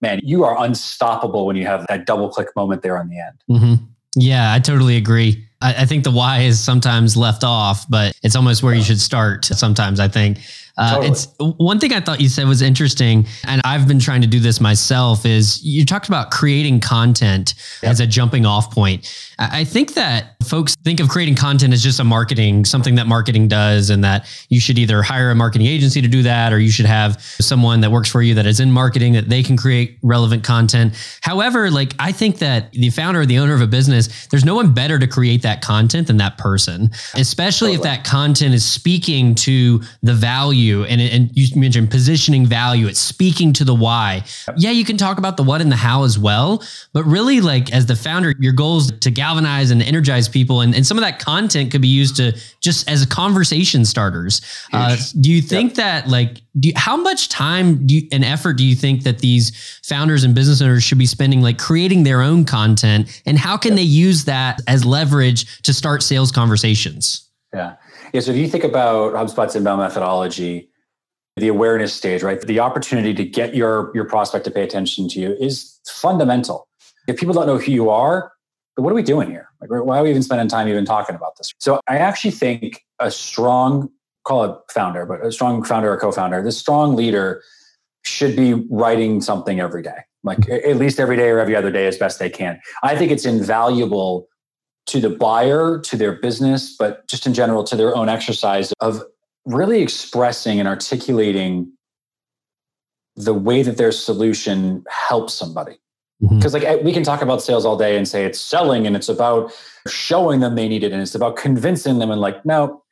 Man, 0.00 0.20
you 0.22 0.44
are 0.44 0.60
unstoppable 0.64 1.46
when 1.46 1.56
you 1.56 1.66
have 1.66 1.86
that 1.88 2.06
double 2.06 2.28
click 2.30 2.48
moment 2.56 2.82
there 2.82 2.98
on 2.98 3.08
the 3.08 3.18
end. 3.18 3.42
Mm-hmm. 3.50 3.84
Yeah, 4.16 4.54
I 4.54 4.58
totally 4.58 4.96
agree. 4.96 5.47
I, 5.60 5.82
I, 5.82 5.84
think 5.86 6.04
the 6.04 6.10
why 6.10 6.40
is 6.40 6.60
sometimes 6.60 7.16
left 7.16 7.42
off, 7.42 7.88
but 7.88 8.16
it's 8.22 8.36
almost 8.36 8.62
where 8.62 8.74
you 8.74 8.82
should 8.82 9.00
start 9.00 9.44
sometimes, 9.44 9.98
I 9.98 10.08
think. 10.08 10.38
Uh, 10.78 10.94
totally. 10.94 11.08
It's 11.08 11.34
one 11.38 11.80
thing 11.80 11.92
I 11.92 12.00
thought 12.00 12.20
you 12.20 12.28
said 12.28 12.46
was 12.46 12.62
interesting, 12.62 13.26
and 13.44 13.60
I've 13.64 13.88
been 13.88 13.98
trying 13.98 14.20
to 14.20 14.28
do 14.28 14.38
this 14.38 14.60
myself. 14.60 15.26
Is 15.26 15.62
you 15.64 15.84
talked 15.84 16.06
about 16.06 16.30
creating 16.30 16.80
content 16.80 17.54
yep. 17.82 17.90
as 17.90 18.00
a 18.00 18.06
jumping 18.06 18.46
off 18.46 18.72
point. 18.72 19.12
I 19.40 19.64
think 19.64 19.94
that 19.94 20.36
folks 20.44 20.76
think 20.76 21.00
of 21.00 21.08
creating 21.08 21.34
content 21.34 21.72
as 21.72 21.82
just 21.82 21.98
a 21.98 22.04
marketing, 22.04 22.64
something 22.64 22.94
that 22.94 23.08
marketing 23.08 23.48
does, 23.48 23.90
and 23.90 24.04
that 24.04 24.26
you 24.50 24.60
should 24.60 24.78
either 24.78 25.02
hire 25.02 25.30
a 25.30 25.34
marketing 25.34 25.66
agency 25.66 26.00
to 26.00 26.08
do 26.08 26.22
that, 26.22 26.52
or 26.52 26.60
you 26.60 26.70
should 26.70 26.86
have 26.86 27.20
someone 27.40 27.80
that 27.80 27.90
works 27.90 28.08
for 28.08 28.22
you 28.22 28.34
that 28.34 28.46
is 28.46 28.60
in 28.60 28.70
marketing 28.70 29.14
that 29.14 29.28
they 29.28 29.42
can 29.42 29.56
create 29.56 29.98
relevant 30.02 30.44
content. 30.44 30.94
However, 31.22 31.72
like 31.72 31.94
I 31.98 32.12
think 32.12 32.38
that 32.38 32.70
the 32.72 32.90
founder 32.90 33.22
or 33.22 33.26
the 33.26 33.38
owner 33.38 33.54
of 33.54 33.60
a 33.60 33.66
business, 33.66 34.28
there's 34.28 34.44
no 34.44 34.54
one 34.54 34.72
better 34.72 34.98
to 34.98 35.08
create 35.08 35.42
that 35.42 35.47
content 35.62 36.06
than 36.06 36.18
that 36.18 36.38
person, 36.38 36.90
especially 37.14 37.76
totally. 37.76 37.76
if 37.76 37.82
that 37.82 38.04
content 38.04 38.54
is 38.54 38.64
speaking 38.64 39.34
to 39.34 39.80
the 40.02 40.14
value 40.14 40.84
and, 40.84 41.00
and 41.00 41.30
you 41.32 41.48
mentioned 41.58 41.90
positioning 41.90 42.46
value. 42.46 42.86
It's 42.86 43.00
speaking 43.00 43.52
to 43.54 43.64
the 43.64 43.74
why. 43.74 44.24
Yeah, 44.56 44.70
you 44.70 44.84
can 44.84 44.96
talk 44.96 45.18
about 45.18 45.36
the 45.36 45.42
what 45.42 45.60
and 45.60 45.72
the 45.72 45.76
how 45.76 46.04
as 46.04 46.18
well, 46.18 46.62
but 46.92 47.04
really, 47.04 47.40
like 47.40 47.72
as 47.72 47.86
the 47.86 47.96
founder, 47.96 48.34
your 48.38 48.52
goal 48.52 48.78
is 48.78 48.92
to 49.00 49.10
galvanize 49.10 49.70
and 49.70 49.82
energize 49.82 50.28
people, 50.28 50.60
and, 50.60 50.74
and 50.74 50.86
some 50.86 50.96
of 50.96 51.02
that 51.02 51.18
content 51.18 51.70
could 51.70 51.82
be 51.82 51.88
used 51.88 52.16
to 52.16 52.38
just 52.60 52.88
as 52.88 53.04
conversation 53.06 53.84
starters. 53.84 54.40
Uh, 54.72 54.96
do 55.20 55.30
you 55.30 55.40
think 55.40 55.70
yep. 55.70 55.76
that 55.76 56.08
like 56.08 56.42
do 56.58 56.68
you, 56.68 56.74
how 56.76 56.96
much 56.96 57.28
time 57.28 57.86
do 57.86 57.94
you, 57.94 58.08
and 58.12 58.24
effort 58.24 58.54
do 58.54 58.64
you 58.64 58.74
think 58.74 59.04
that 59.04 59.18
these 59.20 59.80
founders 59.84 60.24
and 60.24 60.34
business 60.34 60.60
owners 60.60 60.82
should 60.82 60.98
be 60.98 61.06
spending 61.06 61.40
like 61.40 61.58
creating 61.58 62.02
their 62.02 62.20
own 62.20 62.44
content, 62.44 63.22
and 63.26 63.38
how 63.38 63.56
can 63.56 63.72
yep. 63.72 63.78
they 63.78 63.84
use 63.84 64.24
that 64.24 64.60
as 64.66 64.84
leverage 64.84 65.37
to 65.62 65.72
start 65.72 66.02
sales 66.02 66.32
conversations? 66.32 67.28
Yeah. 67.52 67.76
Yeah. 68.12 68.20
So 68.20 68.30
if 68.30 68.36
you 68.36 68.48
think 68.48 68.64
about 68.64 69.14
HubSpot's 69.14 69.56
inbound 69.56 69.80
methodology, 69.80 70.70
the 71.36 71.48
awareness 71.48 71.94
stage, 71.94 72.22
right? 72.22 72.40
The 72.40 72.60
opportunity 72.60 73.14
to 73.14 73.24
get 73.24 73.54
your, 73.54 73.92
your 73.94 74.04
prospect 74.04 74.44
to 74.46 74.50
pay 74.50 74.62
attention 74.62 75.08
to 75.10 75.20
you 75.20 75.36
is 75.40 75.78
fundamental. 75.88 76.68
If 77.06 77.18
people 77.18 77.34
don't 77.34 77.46
know 77.46 77.58
who 77.58 77.72
you 77.72 77.90
are, 77.90 78.32
what 78.74 78.90
are 78.90 78.94
we 78.94 79.02
doing 79.02 79.30
here? 79.30 79.48
Like, 79.60 79.70
why 79.70 79.98
are 79.98 80.02
we 80.02 80.10
even 80.10 80.22
spending 80.22 80.48
time 80.48 80.68
even 80.68 80.84
talking 80.84 81.14
about 81.16 81.36
this? 81.36 81.52
So 81.58 81.80
I 81.88 81.98
actually 81.98 82.30
think 82.30 82.84
a 82.98 83.10
strong, 83.10 83.88
call 84.24 84.44
it 84.44 84.56
founder, 84.70 85.06
but 85.06 85.24
a 85.24 85.32
strong 85.32 85.64
founder 85.64 85.92
or 85.92 85.96
co-founder, 85.96 86.42
this 86.42 86.58
strong 86.58 86.94
leader 86.94 87.42
should 88.04 88.36
be 88.36 88.54
writing 88.70 89.20
something 89.20 89.58
every 89.58 89.82
day, 89.82 89.98
like 90.22 90.48
at 90.48 90.76
least 90.76 91.00
every 91.00 91.16
day 91.16 91.30
or 91.30 91.38
every 91.38 91.56
other 91.56 91.70
day 91.70 91.86
as 91.86 91.96
best 91.98 92.18
they 92.18 92.30
can. 92.30 92.60
I 92.82 92.96
think 92.96 93.10
it's 93.10 93.24
invaluable 93.24 94.28
to 94.88 95.00
the 95.00 95.10
buyer, 95.10 95.78
to 95.80 95.96
their 95.96 96.12
business, 96.12 96.74
but 96.76 97.06
just 97.08 97.26
in 97.26 97.34
general 97.34 97.64
to 97.64 97.76
their 97.76 97.94
own 97.96 98.08
exercise 98.08 98.72
of 98.80 99.02
really 99.44 99.82
expressing 99.82 100.58
and 100.58 100.68
articulating 100.68 101.70
the 103.16 103.34
way 103.34 103.62
that 103.62 103.76
their 103.76 103.92
solution 103.92 104.84
helps 104.88 105.34
somebody. 105.34 105.78
Because 106.20 106.54
mm-hmm. 106.54 106.64
like 106.64 106.82
we 106.82 106.92
can 106.92 107.04
talk 107.04 107.22
about 107.22 107.42
sales 107.42 107.64
all 107.64 107.76
day 107.76 107.96
and 107.96 108.08
say 108.08 108.24
it's 108.24 108.40
selling 108.40 108.86
and 108.86 108.96
it's 108.96 109.08
about 109.08 109.52
showing 109.86 110.40
them 110.40 110.56
they 110.56 110.68
need 110.68 110.82
it 110.82 110.92
and 110.92 111.00
it's 111.00 111.14
about 111.14 111.36
convincing 111.36 112.00
them 112.00 112.10
and 112.10 112.20
like 112.20 112.44
no 112.44 112.82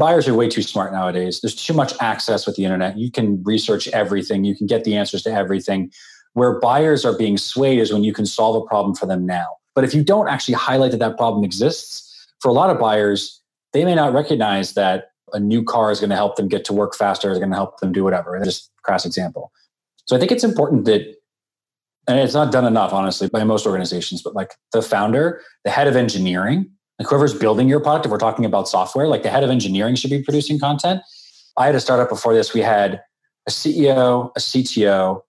buyers 0.00 0.26
are 0.26 0.34
way 0.34 0.48
too 0.48 0.62
smart 0.62 0.92
nowadays. 0.92 1.40
There's 1.40 1.54
too 1.54 1.74
much 1.74 1.92
access 2.00 2.46
with 2.46 2.56
the 2.56 2.64
internet. 2.64 2.96
You 2.98 3.10
can 3.10 3.42
research 3.44 3.86
everything. 3.88 4.44
You 4.44 4.56
can 4.56 4.66
get 4.66 4.84
the 4.84 4.96
answers 4.96 5.22
to 5.24 5.32
everything. 5.32 5.92
Where 6.32 6.58
buyers 6.58 7.04
are 7.04 7.16
being 7.16 7.36
swayed 7.36 7.78
is 7.78 7.92
when 7.92 8.02
you 8.02 8.12
can 8.12 8.24
solve 8.24 8.56
a 8.56 8.66
problem 8.66 8.94
for 8.94 9.06
them 9.06 9.26
now. 9.26 9.48
But 9.74 9.84
if 9.84 9.94
you 9.94 10.02
don't 10.02 10.28
actually 10.28 10.54
highlight 10.54 10.90
that 10.92 10.98
that 10.98 11.16
problem 11.16 11.44
exists, 11.44 12.06
for 12.40 12.48
a 12.48 12.52
lot 12.52 12.70
of 12.70 12.78
buyers, 12.78 13.40
they 13.72 13.84
may 13.84 13.94
not 13.94 14.12
recognize 14.12 14.74
that 14.74 15.10
a 15.32 15.38
new 15.38 15.62
car 15.62 15.90
is 15.92 16.00
going 16.00 16.10
to 16.10 16.16
help 16.16 16.36
them 16.36 16.48
get 16.48 16.64
to 16.64 16.72
work 16.72 16.94
faster, 16.96 17.30
is 17.30 17.38
going 17.38 17.50
to 17.50 17.56
help 17.56 17.78
them 17.80 17.92
do 17.92 18.02
whatever. 18.02 18.38
Just 18.44 18.70
crass 18.82 19.06
example. 19.06 19.52
So 20.06 20.16
I 20.16 20.18
think 20.18 20.32
it's 20.32 20.42
important 20.42 20.86
that, 20.86 21.02
and 22.08 22.18
it's 22.18 22.34
not 22.34 22.50
done 22.50 22.64
enough, 22.64 22.92
honestly, 22.92 23.28
by 23.28 23.44
most 23.44 23.66
organizations, 23.66 24.22
but 24.22 24.34
like 24.34 24.54
the 24.72 24.82
founder, 24.82 25.42
the 25.64 25.70
head 25.70 25.86
of 25.86 25.94
engineering, 25.94 26.68
like 26.98 27.08
whoever's 27.08 27.34
building 27.34 27.68
your 27.68 27.80
product, 27.80 28.06
if 28.06 28.10
we're 28.12 28.18
talking 28.18 28.44
about 28.44 28.68
software, 28.68 29.06
like 29.06 29.22
the 29.22 29.30
head 29.30 29.44
of 29.44 29.50
engineering 29.50 29.94
should 29.94 30.10
be 30.10 30.22
producing 30.22 30.58
content. 30.58 31.00
I 31.56 31.66
had 31.66 31.74
a 31.74 31.80
startup 31.80 32.08
before 32.08 32.34
this. 32.34 32.52
We 32.52 32.60
had 32.60 33.00
a 33.46 33.50
CEO, 33.50 34.30
a 34.36 34.40
CTO, 34.40 35.20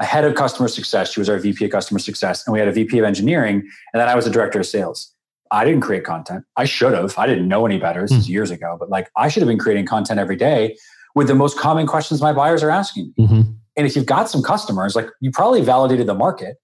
a 0.00 0.04
head 0.04 0.24
of 0.24 0.34
customer 0.34 0.68
success. 0.68 1.12
She 1.12 1.20
was 1.20 1.28
our 1.28 1.38
VP 1.38 1.64
of 1.64 1.70
customer 1.70 1.98
success. 1.98 2.46
And 2.46 2.52
we 2.52 2.58
had 2.58 2.68
a 2.68 2.72
VP 2.72 2.98
of 2.98 3.04
engineering. 3.04 3.56
And 3.92 4.00
then 4.00 4.08
I 4.08 4.14
was 4.14 4.26
a 4.26 4.30
director 4.30 4.60
of 4.60 4.66
sales. 4.66 5.14
I 5.50 5.64
didn't 5.64 5.82
create 5.82 6.04
content. 6.04 6.44
I 6.56 6.64
should 6.64 6.94
have. 6.94 7.16
I 7.18 7.26
didn't 7.26 7.46
know 7.46 7.66
any 7.66 7.78
better. 7.78 8.02
This 8.02 8.12
is 8.12 8.26
hmm. 8.26 8.32
years 8.32 8.50
ago, 8.50 8.76
but 8.78 8.88
like 8.88 9.10
I 9.16 9.28
should 9.28 9.42
have 9.42 9.48
been 9.48 9.58
creating 9.58 9.86
content 9.86 10.18
every 10.18 10.36
day 10.36 10.76
with 11.14 11.28
the 11.28 11.34
most 11.34 11.58
common 11.58 11.86
questions 11.86 12.22
my 12.22 12.32
buyers 12.32 12.62
are 12.62 12.70
asking. 12.70 13.12
Mm-hmm. 13.18 13.42
And 13.76 13.86
if 13.86 13.94
you've 13.94 14.06
got 14.06 14.30
some 14.30 14.42
customers, 14.42 14.96
like 14.96 15.08
you 15.20 15.30
probably 15.30 15.60
validated 15.60 16.06
the 16.06 16.14
market. 16.14 16.56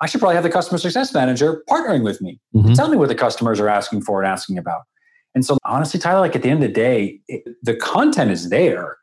I 0.00 0.06
should 0.06 0.20
probably 0.20 0.34
have 0.34 0.44
the 0.44 0.50
customer 0.50 0.78
success 0.78 1.14
manager 1.14 1.62
partnering 1.68 2.02
with 2.02 2.20
me. 2.20 2.40
Mm-hmm. 2.54 2.72
Tell 2.72 2.88
me 2.88 2.96
what 2.96 3.08
the 3.08 3.14
customers 3.14 3.60
are 3.60 3.68
asking 3.68 4.02
for 4.02 4.22
and 4.22 4.30
asking 4.30 4.58
about. 4.58 4.82
And 5.34 5.44
so 5.44 5.58
honestly, 5.64 6.00
Tyler, 6.00 6.20
like 6.20 6.36
at 6.36 6.42
the 6.42 6.48
end 6.48 6.62
of 6.62 6.68
the 6.68 6.74
day, 6.74 7.20
it, 7.28 7.44
the 7.62 7.76
content 7.76 8.30
is 8.30 8.50
there 8.50 8.96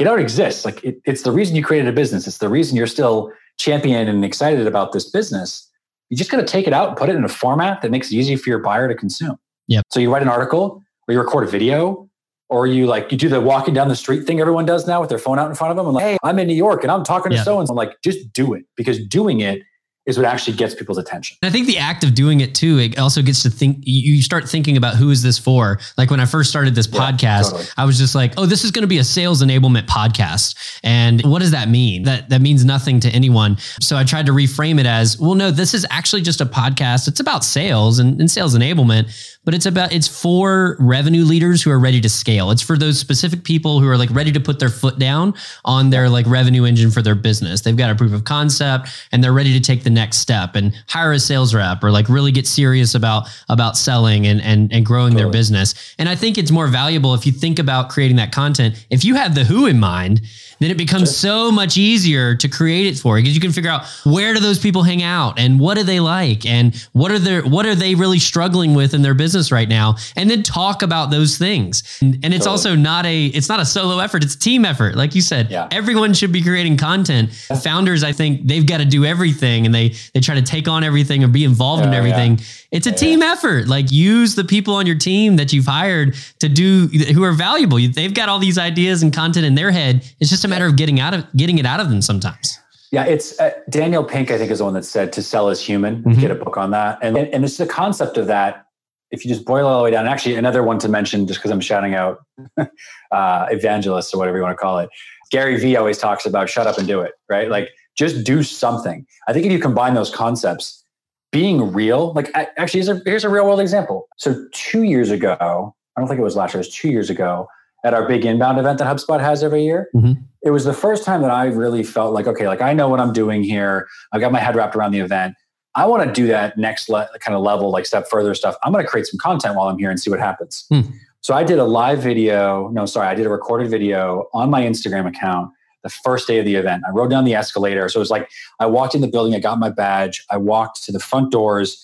it 0.00 0.06
already 0.06 0.22
exists. 0.22 0.64
Like 0.64 0.82
it, 0.84 1.00
it's 1.04 1.22
the 1.22 1.32
reason 1.32 1.56
you 1.56 1.64
created 1.64 1.88
a 1.88 1.92
business. 1.92 2.26
It's 2.26 2.38
the 2.38 2.48
reason 2.48 2.76
you're 2.76 2.86
still 2.86 3.32
champion 3.58 4.08
and 4.08 4.24
excited 4.24 4.66
about 4.66 4.92
this 4.92 5.08
business. 5.08 5.68
You 6.10 6.16
just 6.16 6.30
got 6.30 6.38
to 6.38 6.44
take 6.44 6.66
it 6.66 6.72
out 6.72 6.88
and 6.88 6.96
put 6.96 7.08
it 7.08 7.16
in 7.16 7.24
a 7.24 7.28
format 7.28 7.82
that 7.82 7.90
makes 7.90 8.12
it 8.12 8.16
easy 8.16 8.36
for 8.36 8.50
your 8.50 8.58
buyer 8.58 8.88
to 8.88 8.94
consume. 8.94 9.36
Yeah. 9.66 9.80
So 9.90 10.00
you 10.00 10.12
write 10.12 10.22
an 10.22 10.28
article 10.28 10.82
or 11.08 11.14
you 11.14 11.18
record 11.20 11.44
a 11.44 11.50
video 11.50 12.08
or 12.48 12.66
you 12.66 12.86
like 12.86 13.10
you 13.10 13.18
do 13.18 13.28
the 13.28 13.40
walking 13.40 13.74
down 13.74 13.88
the 13.88 13.96
street 13.96 14.24
thing 14.24 14.40
everyone 14.40 14.66
does 14.66 14.86
now 14.86 15.00
with 15.00 15.10
their 15.10 15.18
phone 15.18 15.38
out 15.38 15.48
in 15.48 15.56
front 15.56 15.72
of 15.72 15.76
them 15.76 15.86
and 15.86 15.94
like, 15.94 16.04
hey, 16.04 16.18
I'm 16.22 16.38
in 16.38 16.46
New 16.46 16.54
York 16.54 16.82
and 16.82 16.92
I'm 16.92 17.02
talking 17.02 17.32
to 17.32 17.38
so 17.38 17.58
and 17.58 17.66
so. 17.66 17.74
Like, 17.74 18.00
just 18.02 18.32
do 18.32 18.54
it 18.54 18.64
because 18.76 19.04
doing 19.06 19.40
it 19.40 19.62
is 20.06 20.16
what 20.16 20.24
actually 20.24 20.56
gets 20.56 20.74
people's 20.74 20.98
attention. 20.98 21.36
I 21.42 21.50
think 21.50 21.66
the 21.66 21.78
act 21.78 22.04
of 22.04 22.14
doing 22.14 22.40
it 22.40 22.54
too, 22.54 22.78
it 22.78 22.98
also 22.98 23.22
gets 23.22 23.42
to 23.42 23.50
think, 23.50 23.78
you 23.82 24.22
start 24.22 24.48
thinking 24.48 24.76
about 24.76 24.94
who 24.94 25.10
is 25.10 25.22
this 25.22 25.36
for? 25.36 25.80
Like 25.98 26.10
when 26.10 26.20
I 26.20 26.26
first 26.26 26.48
started 26.48 26.76
this 26.76 26.88
yeah, 26.90 27.00
podcast, 27.00 27.50
totally. 27.50 27.64
I 27.76 27.84
was 27.84 27.98
just 27.98 28.14
like, 28.14 28.34
oh, 28.36 28.46
this 28.46 28.64
is 28.64 28.70
going 28.70 28.82
to 28.82 28.88
be 28.88 28.98
a 28.98 29.04
sales 29.04 29.42
enablement 29.42 29.86
podcast. 29.86 30.78
And 30.84 31.22
what 31.22 31.40
does 31.40 31.50
that 31.50 31.68
mean? 31.68 32.04
That, 32.04 32.28
that 32.28 32.40
means 32.40 32.64
nothing 32.64 33.00
to 33.00 33.10
anyone. 33.10 33.58
So 33.80 33.96
I 33.96 34.04
tried 34.04 34.26
to 34.26 34.32
reframe 34.32 34.78
it 34.78 34.86
as, 34.86 35.18
well, 35.18 35.34
no, 35.34 35.50
this 35.50 35.74
is 35.74 35.84
actually 35.90 36.22
just 36.22 36.40
a 36.40 36.46
podcast. 36.46 37.08
It's 37.08 37.20
about 37.20 37.44
sales 37.44 37.98
and, 37.98 38.20
and 38.20 38.30
sales 38.30 38.56
enablement, 38.56 39.35
but 39.46 39.54
it's 39.54 39.64
about 39.64 39.92
it's 39.92 40.08
for 40.08 40.76
revenue 40.80 41.24
leaders 41.24 41.62
who 41.62 41.70
are 41.70 41.78
ready 41.78 42.00
to 42.00 42.08
scale. 42.08 42.50
It's 42.50 42.60
for 42.60 42.76
those 42.76 42.98
specific 42.98 43.44
people 43.44 43.80
who 43.80 43.88
are 43.88 43.96
like 43.96 44.10
ready 44.10 44.32
to 44.32 44.40
put 44.40 44.58
their 44.58 44.68
foot 44.68 44.98
down 44.98 45.34
on 45.64 45.88
their 45.88 46.10
like 46.10 46.26
revenue 46.26 46.64
engine 46.64 46.90
for 46.90 47.00
their 47.00 47.14
business. 47.14 47.60
They've 47.60 47.76
got 47.76 47.88
a 47.88 47.94
proof 47.94 48.12
of 48.12 48.24
concept 48.24 48.88
and 49.12 49.22
they're 49.22 49.32
ready 49.32 49.52
to 49.52 49.60
take 49.60 49.84
the 49.84 49.90
next 49.90 50.18
step 50.18 50.56
and 50.56 50.74
hire 50.88 51.12
a 51.12 51.20
sales 51.20 51.54
rep 51.54 51.84
or 51.84 51.92
like 51.92 52.08
really 52.08 52.32
get 52.32 52.46
serious 52.46 52.96
about 52.96 53.28
about 53.48 53.76
selling 53.76 54.26
and 54.26 54.42
and 54.42 54.72
and 54.72 54.84
growing 54.84 55.12
totally. 55.12 55.22
their 55.22 55.32
business. 55.32 55.94
And 55.96 56.08
I 56.08 56.16
think 56.16 56.38
it's 56.38 56.50
more 56.50 56.66
valuable 56.66 57.14
if 57.14 57.24
you 57.24 57.30
think 57.30 57.60
about 57.60 57.88
creating 57.88 58.16
that 58.16 58.32
content. 58.32 58.84
If 58.90 59.04
you 59.04 59.14
have 59.14 59.36
the 59.36 59.44
who 59.44 59.66
in 59.66 59.78
mind, 59.78 60.22
then 60.58 60.70
it 60.70 60.76
becomes 60.76 61.08
sure. 61.08 61.46
so 61.46 61.52
much 61.52 61.76
easier 61.76 62.34
to 62.34 62.48
create 62.48 62.86
it 62.86 62.98
for 62.98 63.16
you 63.16 63.22
because 63.22 63.34
you 63.34 63.40
can 63.40 63.52
figure 63.52 63.70
out 63.70 63.86
where 64.04 64.34
do 64.34 64.40
those 64.40 64.58
people 64.58 64.82
hang 64.82 65.02
out 65.02 65.38
and 65.38 65.60
what 65.60 65.76
do 65.76 65.82
they 65.82 66.00
like 66.00 66.46
and 66.46 66.74
what 66.92 67.12
are 67.12 67.18
their 67.18 67.42
what 67.42 67.66
are 67.66 67.74
they 67.74 67.94
really 67.94 68.18
struggling 68.18 68.74
with 68.74 68.94
in 68.94 69.02
their 69.02 69.14
business 69.14 69.35
right 69.52 69.68
now 69.68 69.96
and 70.16 70.30
then 70.30 70.42
talk 70.42 70.82
about 70.82 71.10
those 71.10 71.38
things 71.38 71.98
and, 72.00 72.14
and 72.24 72.34
it's 72.34 72.44
totally. 72.44 72.50
also 72.50 72.74
not 72.74 73.06
a 73.06 73.26
it's 73.26 73.48
not 73.48 73.60
a 73.60 73.64
solo 73.64 73.98
effort 73.98 74.24
it's 74.24 74.34
a 74.34 74.38
team 74.38 74.64
effort 74.64 74.94
like 74.94 75.14
you 75.14 75.20
said 75.20 75.50
yeah. 75.50 75.68
everyone 75.70 76.14
should 76.14 76.32
be 76.32 76.42
creating 76.42 76.76
content 76.76 77.32
founders 77.62 78.02
i 78.02 78.12
think 78.12 78.46
they've 78.46 78.66
got 78.66 78.78
to 78.78 78.84
do 78.84 79.04
everything 79.04 79.66
and 79.66 79.74
they 79.74 79.90
they 80.14 80.20
try 80.20 80.34
to 80.34 80.42
take 80.42 80.68
on 80.68 80.82
everything 80.82 81.22
or 81.22 81.28
be 81.28 81.44
involved 81.44 81.84
in 81.84 81.92
everything 81.92 82.38
yeah. 82.38 82.44
it's 82.70 82.86
a 82.86 82.92
team 82.92 83.22
effort 83.22 83.68
like 83.68 83.90
use 83.90 84.34
the 84.34 84.44
people 84.44 84.74
on 84.74 84.86
your 84.86 84.98
team 84.98 85.36
that 85.36 85.52
you've 85.52 85.66
hired 85.66 86.14
to 86.38 86.48
do 86.48 86.86
who 87.14 87.22
are 87.22 87.32
valuable 87.32 87.78
they've 87.92 88.14
got 88.14 88.28
all 88.28 88.38
these 88.38 88.58
ideas 88.58 89.02
and 89.02 89.12
content 89.12 89.44
in 89.44 89.54
their 89.54 89.70
head 89.70 90.04
it's 90.20 90.30
just 90.30 90.44
a 90.44 90.48
matter 90.48 90.66
of 90.66 90.76
getting 90.76 91.00
out 91.00 91.14
of 91.14 91.26
getting 91.36 91.58
it 91.58 91.66
out 91.66 91.80
of 91.80 91.90
them 91.90 92.02
sometimes. 92.02 92.58
Yeah, 92.92 93.04
it's 93.04 93.38
uh, 93.40 93.50
Daniel 93.68 94.04
Pink. 94.04 94.30
I 94.30 94.38
think 94.38 94.50
is 94.50 94.58
the 94.58 94.64
one 94.64 94.74
that 94.74 94.84
said 94.84 95.12
to 95.14 95.22
sell 95.22 95.48
is 95.48 95.60
human. 95.60 96.02
Mm-hmm. 96.02 96.20
Get 96.20 96.30
a 96.30 96.34
book 96.34 96.56
on 96.56 96.70
that, 96.70 96.98
and 97.02 97.16
and 97.16 97.44
it's 97.44 97.56
the 97.56 97.66
concept 97.66 98.16
of 98.16 98.26
that. 98.28 98.65
If 99.10 99.24
you 99.24 99.28
just 99.32 99.44
boil 99.44 99.66
it 99.66 99.70
all 99.70 99.78
the 99.78 99.84
way 99.84 99.90
down, 99.90 100.06
actually, 100.06 100.34
another 100.34 100.62
one 100.62 100.78
to 100.80 100.88
mention, 100.88 101.26
just 101.26 101.38
because 101.38 101.50
I'm 101.50 101.60
shouting 101.60 101.94
out 101.94 102.24
uh, 102.58 103.46
evangelists 103.50 104.12
or 104.12 104.18
whatever 104.18 104.36
you 104.36 104.42
want 104.42 104.56
to 104.56 104.60
call 104.60 104.78
it. 104.78 104.90
Gary 105.30 105.58
Vee 105.58 105.76
always 105.76 105.98
talks 105.98 106.26
about 106.26 106.48
shut 106.48 106.66
up 106.66 106.78
and 106.78 106.86
do 106.86 107.00
it, 107.00 107.12
right? 107.28 107.48
Like 107.48 107.70
just 107.96 108.24
do 108.24 108.42
something. 108.42 109.06
I 109.28 109.32
think 109.32 109.46
if 109.46 109.52
you 109.52 109.58
combine 109.58 109.94
those 109.94 110.10
concepts, 110.10 110.84
being 111.32 111.72
real, 111.72 112.12
like 112.14 112.30
actually, 112.34 112.80
here's 112.80 112.88
a, 112.88 113.02
here's 113.04 113.24
a 113.24 113.28
real 113.28 113.44
world 113.44 113.60
example. 113.60 114.08
So 114.16 114.46
two 114.52 114.84
years 114.84 115.10
ago, 115.10 115.74
I 115.96 116.00
don't 116.00 116.08
think 116.08 116.20
it 116.20 116.24
was 116.24 116.36
last 116.36 116.54
year, 116.54 116.60
it 116.60 116.66
was 116.66 116.74
two 116.74 116.90
years 116.90 117.10
ago, 117.10 117.48
at 117.84 117.94
our 117.94 118.06
big 118.06 118.24
inbound 118.24 118.58
event 118.58 118.78
that 118.78 118.86
HubSpot 118.86 119.20
has 119.20 119.42
every 119.42 119.64
year. 119.64 119.88
Mm-hmm. 119.94 120.20
It 120.42 120.50
was 120.50 120.64
the 120.64 120.72
first 120.72 121.04
time 121.04 121.22
that 121.22 121.30
I 121.30 121.46
really 121.46 121.82
felt 121.82 122.14
like, 122.14 122.26
okay, 122.26 122.48
like 122.48 122.60
I 122.60 122.72
know 122.72 122.88
what 122.88 123.00
I'm 123.00 123.12
doing 123.12 123.42
here. 123.42 123.86
I've 124.12 124.20
got 124.20 124.32
my 124.32 124.40
head 124.40 124.56
wrapped 124.56 124.76
around 124.76 124.92
the 124.92 125.00
event. 125.00 125.34
I 125.76 125.86
want 125.86 126.02
to 126.04 126.12
do 126.12 126.26
that 126.28 126.56
next 126.56 126.88
le- 126.88 127.08
kind 127.20 127.36
of 127.36 127.42
level, 127.42 127.70
like 127.70 127.86
step 127.86 128.08
further 128.10 128.34
stuff. 128.34 128.56
I'm 128.64 128.72
going 128.72 128.84
to 128.84 128.90
create 128.90 129.06
some 129.06 129.18
content 129.18 129.54
while 129.54 129.68
I'm 129.68 129.78
here 129.78 129.90
and 129.90 130.00
see 130.00 130.10
what 130.10 130.18
happens. 130.18 130.64
Mm. 130.72 130.92
So 131.20 131.34
I 131.34 131.44
did 131.44 131.58
a 131.58 131.64
live 131.64 132.02
video. 132.02 132.68
No, 132.68 132.86
sorry, 132.86 133.08
I 133.08 133.14
did 133.14 133.26
a 133.26 133.28
recorded 133.28 133.70
video 133.70 134.28
on 134.32 134.48
my 134.50 134.62
Instagram 134.62 135.06
account 135.06 135.52
the 135.82 135.90
first 135.90 136.26
day 136.26 136.38
of 136.38 136.44
the 136.44 136.54
event. 136.56 136.82
I 136.86 136.90
rode 136.90 137.10
down 137.10 137.24
the 137.24 137.34
escalator. 137.34 137.88
So 137.88 137.98
it 137.98 138.00
was 138.00 138.10
like 138.10 138.30
I 138.58 138.66
walked 138.66 138.94
in 138.94 139.02
the 139.02 139.08
building, 139.08 139.34
I 139.34 139.38
got 139.38 139.58
my 139.58 139.70
badge, 139.70 140.24
I 140.30 140.36
walked 140.36 140.82
to 140.84 140.92
the 140.92 140.98
front 140.98 141.30
doors. 141.30 141.82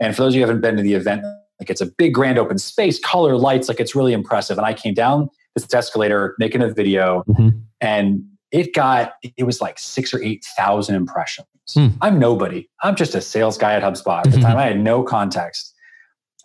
And 0.00 0.16
for 0.16 0.22
those 0.22 0.32
of 0.32 0.36
you 0.36 0.42
who 0.42 0.48
haven't 0.48 0.62
been 0.62 0.76
to 0.76 0.82
the 0.82 0.94
event, 0.94 1.22
like 1.60 1.70
it's 1.70 1.80
a 1.80 1.86
big 1.86 2.14
grand 2.14 2.38
open 2.38 2.58
space, 2.58 2.98
color 2.98 3.36
lights, 3.36 3.68
like 3.68 3.78
it's 3.78 3.94
really 3.94 4.12
impressive. 4.12 4.58
And 4.58 4.66
I 4.66 4.74
came 4.74 4.94
down 4.94 5.30
this 5.54 5.72
escalator 5.72 6.34
making 6.38 6.62
a 6.62 6.68
video 6.68 7.22
mm-hmm. 7.28 7.50
and 7.80 8.24
it 8.54 8.72
got 8.74 9.14
it 9.36 9.44
was 9.44 9.60
like 9.60 9.78
six 9.78 10.14
or 10.14 10.22
eight 10.22 10.44
thousand 10.56 10.94
impressions 10.94 11.46
mm. 11.70 11.92
i'm 12.00 12.18
nobody 12.18 12.68
i'm 12.82 12.96
just 12.96 13.14
a 13.14 13.20
sales 13.20 13.58
guy 13.58 13.74
at 13.74 13.82
hubspot 13.82 14.18
at 14.18 14.24
the 14.24 14.30
mm-hmm. 14.30 14.42
time 14.42 14.56
i 14.56 14.62
had 14.62 14.80
no 14.80 15.02
context 15.02 15.74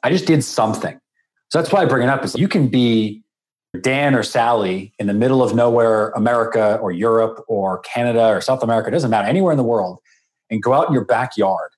i 0.03 0.09
just 0.09 0.25
did 0.25 0.43
something 0.43 0.99
so 1.49 1.59
that's 1.59 1.71
why 1.71 1.81
i 1.81 1.85
bring 1.85 2.03
it 2.03 2.09
up 2.09 2.23
is 2.23 2.35
you 2.35 2.47
can 2.47 2.67
be 2.67 3.23
dan 3.81 4.15
or 4.15 4.23
sally 4.23 4.93
in 4.99 5.07
the 5.07 5.13
middle 5.13 5.43
of 5.43 5.55
nowhere 5.55 6.09
america 6.11 6.77
or 6.81 6.91
europe 6.91 7.43
or 7.47 7.79
canada 7.79 8.27
or 8.27 8.41
south 8.41 8.63
america 8.63 8.89
it 8.89 8.91
doesn't 8.91 9.11
matter 9.11 9.27
anywhere 9.27 9.51
in 9.51 9.57
the 9.57 9.63
world 9.63 9.99
and 10.49 10.61
go 10.61 10.73
out 10.73 10.87
in 10.87 10.93
your 10.93 11.05
backyard 11.05 11.69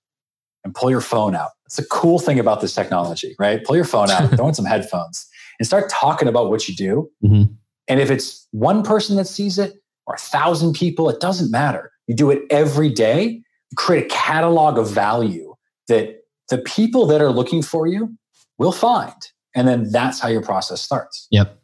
and 0.63 0.73
pull 0.73 0.89
your 0.89 1.01
phone 1.01 1.35
out 1.35 1.51
it's 1.65 1.79
a 1.79 1.85
cool 1.88 2.19
thing 2.19 2.39
about 2.39 2.61
this 2.61 2.73
technology 2.73 3.35
right 3.38 3.63
pull 3.65 3.75
your 3.75 3.85
phone 3.85 4.09
out 4.09 4.29
throw 4.35 4.47
in 4.47 4.53
some 4.53 4.65
headphones 4.65 5.27
and 5.61 5.67
start 5.67 5.89
talking 5.89 6.27
about 6.27 6.50
what 6.50 6.67
you 6.67 6.73
do. 6.73 7.11
Mm-hmm. 7.23 7.53
And 7.88 8.00
if 8.00 8.09
it's 8.09 8.47
one 8.50 8.81
person 8.81 9.15
that 9.17 9.27
sees 9.27 9.59
it 9.59 9.75
or 10.08 10.15
a 10.15 10.20
thousand 10.20 10.74
people, 10.74 11.10
it 11.10 11.20
doesn't 11.20 11.51
matter. 11.51 11.91
You 12.08 12.15
do 12.15 12.31
it 12.31 12.43
every 12.50 12.89
day, 12.89 13.25
you 13.25 13.75
create 13.77 14.05
a 14.05 14.10
catalog 14.10 14.77
of 14.77 14.89
value 14.89 15.55
that 15.88 16.22
the 16.50 16.58
people 16.60 17.05
that 17.08 17.22
are 17.22 17.31
looking 17.31 17.62
for 17.62 17.88
you 17.88 18.15
will 18.58 18.72
find. 18.72 19.13
And 19.55 19.67
then 19.67 19.91
that's 19.91 20.20
how 20.20 20.27
your 20.27 20.41
process 20.41 20.81
starts. 20.81 21.27
Yep. 21.31 21.58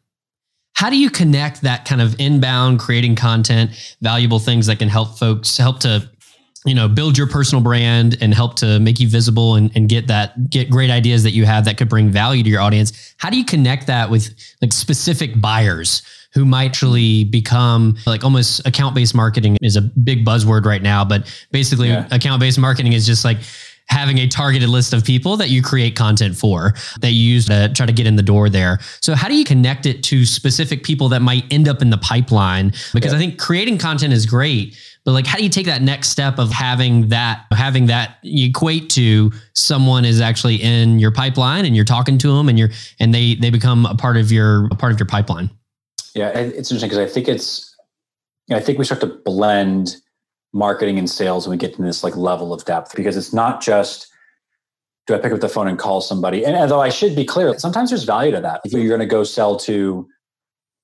How 0.73 0.89
do 0.89 0.97
you 0.97 1.09
connect 1.09 1.61
that 1.61 1.85
kind 1.85 2.01
of 2.01 2.19
inbound 2.19 2.79
creating 2.79 3.15
content, 3.15 3.71
valuable 4.01 4.39
things 4.39 4.67
that 4.67 4.79
can 4.79 4.89
help 4.89 5.17
folks 5.17 5.57
help 5.57 5.79
to 5.79 6.09
you 6.65 6.75
know 6.75 6.87
build 6.87 7.17
your 7.17 7.27
personal 7.27 7.63
brand 7.63 8.17
and 8.21 8.33
help 8.33 8.55
to 8.57 8.79
make 8.79 8.99
you 8.99 9.07
visible 9.07 9.55
and, 9.55 9.71
and 9.75 9.89
get 9.89 10.07
that 10.07 10.49
get 10.49 10.69
great 10.69 10.89
ideas 10.89 11.23
that 11.23 11.31
you 11.31 11.45
have 11.45 11.65
that 11.65 11.77
could 11.77 11.89
bring 11.89 12.09
value 12.09 12.43
to 12.43 12.49
your 12.49 12.61
audience 12.61 13.15
how 13.17 13.29
do 13.29 13.37
you 13.37 13.45
connect 13.45 13.87
that 13.87 14.09
with 14.09 14.35
like 14.61 14.73
specific 14.73 15.39
buyers 15.39 16.01
who 16.33 16.45
might 16.45 16.67
actually 16.67 17.23
become 17.23 17.97
like 18.05 18.23
almost 18.23 18.65
account 18.67 18.93
based 18.93 19.15
marketing 19.15 19.57
is 19.61 19.75
a 19.75 19.81
big 19.81 20.25
buzzword 20.25 20.65
right 20.65 20.81
now 20.81 21.03
but 21.03 21.33
basically 21.51 21.87
yeah. 21.87 22.07
account 22.11 22.39
based 22.39 22.59
marketing 22.59 22.93
is 22.93 23.05
just 23.05 23.23
like 23.23 23.37
having 23.89 24.17
a 24.17 24.27
targeted 24.27 24.69
list 24.69 24.93
of 24.93 25.03
people 25.03 25.37
that 25.37 25.49
you 25.49 25.61
create 25.61 25.95
content 25.95 26.35
for 26.35 26.73
that 26.99 27.11
you 27.11 27.33
use 27.33 27.45
to 27.45 27.71
try 27.73 27.85
to 27.85 27.93
get 27.93 28.05
in 28.05 28.15
the 28.15 28.23
door 28.23 28.49
there. 28.49 28.79
So 29.01 29.15
how 29.15 29.27
do 29.27 29.35
you 29.35 29.45
connect 29.45 29.85
it 29.85 30.03
to 30.03 30.25
specific 30.25 30.83
people 30.83 31.09
that 31.09 31.21
might 31.21 31.45
end 31.51 31.67
up 31.69 31.81
in 31.81 31.89
the 31.89 31.97
pipeline? 31.97 32.73
Because 32.93 33.13
yeah. 33.13 33.17
I 33.17 33.19
think 33.19 33.39
creating 33.39 33.77
content 33.77 34.13
is 34.13 34.25
great, 34.25 34.77
but 35.05 35.13
like 35.13 35.25
how 35.25 35.37
do 35.37 35.43
you 35.43 35.49
take 35.49 35.67
that 35.67 35.81
next 35.81 36.09
step 36.09 36.37
of 36.37 36.51
having 36.51 37.07
that 37.09 37.45
having 37.51 37.85
that 37.85 38.17
equate 38.23 38.89
to 38.91 39.31
someone 39.53 40.03
is 40.03 40.19
actually 40.19 40.55
in 40.55 40.99
your 40.99 41.11
pipeline 41.11 41.65
and 41.65 41.75
you're 41.75 41.85
talking 41.85 42.17
to 42.17 42.27
them 42.35 42.49
and 42.49 42.59
you're 42.59 42.69
and 42.99 43.13
they 43.13 43.35
they 43.35 43.49
become 43.49 43.85
a 43.85 43.95
part 43.95 44.17
of 44.17 44.31
your 44.31 44.65
a 44.65 44.75
part 44.75 44.91
of 44.91 44.99
your 44.99 45.07
pipeline? 45.07 45.49
Yeah, 46.17 46.29
it's 46.29 46.71
interesting 46.71 46.89
because 46.89 46.97
I 46.97 47.11
think 47.11 47.27
it's 47.27 47.75
you 48.47 48.55
know, 48.55 48.59
I 48.59 48.63
think 48.63 48.79
we 48.79 48.85
start 48.85 49.01
to 49.01 49.07
blend 49.07 49.97
marketing 50.53 50.97
and 50.97 51.09
sales 51.09 51.47
when 51.47 51.57
we 51.57 51.59
get 51.59 51.75
to 51.75 51.81
this 51.81 52.03
like 52.03 52.15
level 52.15 52.53
of 52.53 52.65
depth 52.65 52.95
because 52.95 53.15
it's 53.15 53.33
not 53.33 53.61
just 53.61 54.07
do 55.05 55.15
I 55.15 55.19
pick 55.19 55.31
up 55.31 55.39
the 55.39 55.49
phone 55.49 55.67
and 55.67 55.79
call 55.79 56.01
somebody? 56.01 56.45
And 56.45 56.55
although 56.55 56.81
I 56.81 56.89
should 56.89 57.15
be 57.15 57.23
clear, 57.23 57.57
sometimes 57.57 57.91
there's 57.91 58.03
value 58.03 58.31
to 58.31 58.41
that. 58.41 58.61
If 58.65 58.73
you're 58.73 58.87
going 58.87 58.99
to 58.99 59.05
go 59.05 59.23
sell 59.23 59.55
to, 59.59 60.05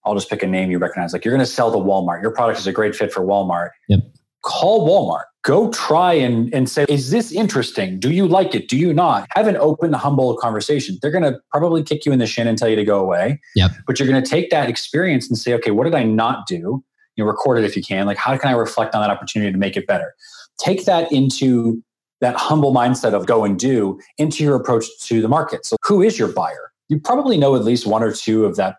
I'll 0.05 0.13
just 0.15 0.29
pick 0.29 0.43
a 0.43 0.47
name 0.47 0.71
you 0.71 0.77
recognize, 0.77 1.11
like 1.11 1.25
you're 1.25 1.33
going 1.33 1.45
to 1.45 1.51
sell 1.51 1.71
to 1.71 1.77
Walmart. 1.77 2.21
Your 2.21 2.31
product 2.31 2.59
is 2.59 2.67
a 2.67 2.71
great 2.71 2.95
fit 2.95 3.11
for 3.11 3.21
Walmart. 3.21 3.71
Yep. 3.89 3.99
Call 4.41 4.87
Walmart. 4.87 5.25
Go 5.43 5.69
try 5.71 6.13
and, 6.13 6.53
and 6.53 6.69
say, 6.69 6.85
is 6.87 7.11
this 7.11 7.31
interesting? 7.31 7.99
Do 7.99 8.11
you 8.11 8.27
like 8.27 8.55
it? 8.55 8.69
Do 8.69 8.77
you 8.77 8.93
not? 8.93 9.27
Have 9.35 9.47
an 9.47 9.57
open, 9.57 9.91
humble 9.91 10.37
conversation. 10.37 10.97
They're 11.01 11.11
going 11.11 11.23
to 11.23 11.37
probably 11.51 11.83
kick 11.83 12.05
you 12.05 12.13
in 12.13 12.19
the 12.19 12.27
shin 12.27 12.47
and 12.47 12.57
tell 12.57 12.69
you 12.69 12.77
to 12.77 12.85
go 12.85 12.99
away. 12.99 13.41
Yep. 13.55 13.71
But 13.85 13.99
you're 13.99 14.07
going 14.07 14.23
to 14.23 14.29
take 14.29 14.49
that 14.51 14.69
experience 14.69 15.27
and 15.27 15.37
say, 15.37 15.53
okay, 15.55 15.71
what 15.71 15.83
did 15.83 15.95
I 15.95 16.03
not 16.03 16.47
do? 16.47 16.83
you 17.15 17.23
know, 17.23 17.29
record 17.29 17.59
it 17.59 17.65
if 17.65 17.75
you 17.75 17.83
can. 17.83 18.05
Like, 18.05 18.17
how 18.17 18.35
can 18.37 18.49
I 18.49 18.53
reflect 18.53 18.95
on 18.95 19.01
that 19.01 19.09
opportunity 19.09 19.51
to 19.51 19.57
make 19.57 19.77
it 19.77 19.87
better? 19.87 20.15
Take 20.57 20.85
that 20.85 21.11
into 21.11 21.83
that 22.21 22.35
humble 22.35 22.73
mindset 22.73 23.13
of 23.13 23.25
go 23.25 23.43
and 23.43 23.59
do 23.59 23.99
into 24.17 24.43
your 24.43 24.55
approach 24.55 24.85
to 25.01 25.21
the 25.21 25.27
market. 25.27 25.65
So, 25.65 25.75
who 25.83 26.01
is 26.01 26.17
your 26.17 26.29
buyer? 26.29 26.71
You 26.89 26.99
probably 26.99 27.37
know 27.37 27.55
at 27.55 27.63
least 27.63 27.85
one 27.85 28.03
or 28.03 28.11
two 28.11 28.45
of 28.45 28.55
that. 28.57 28.77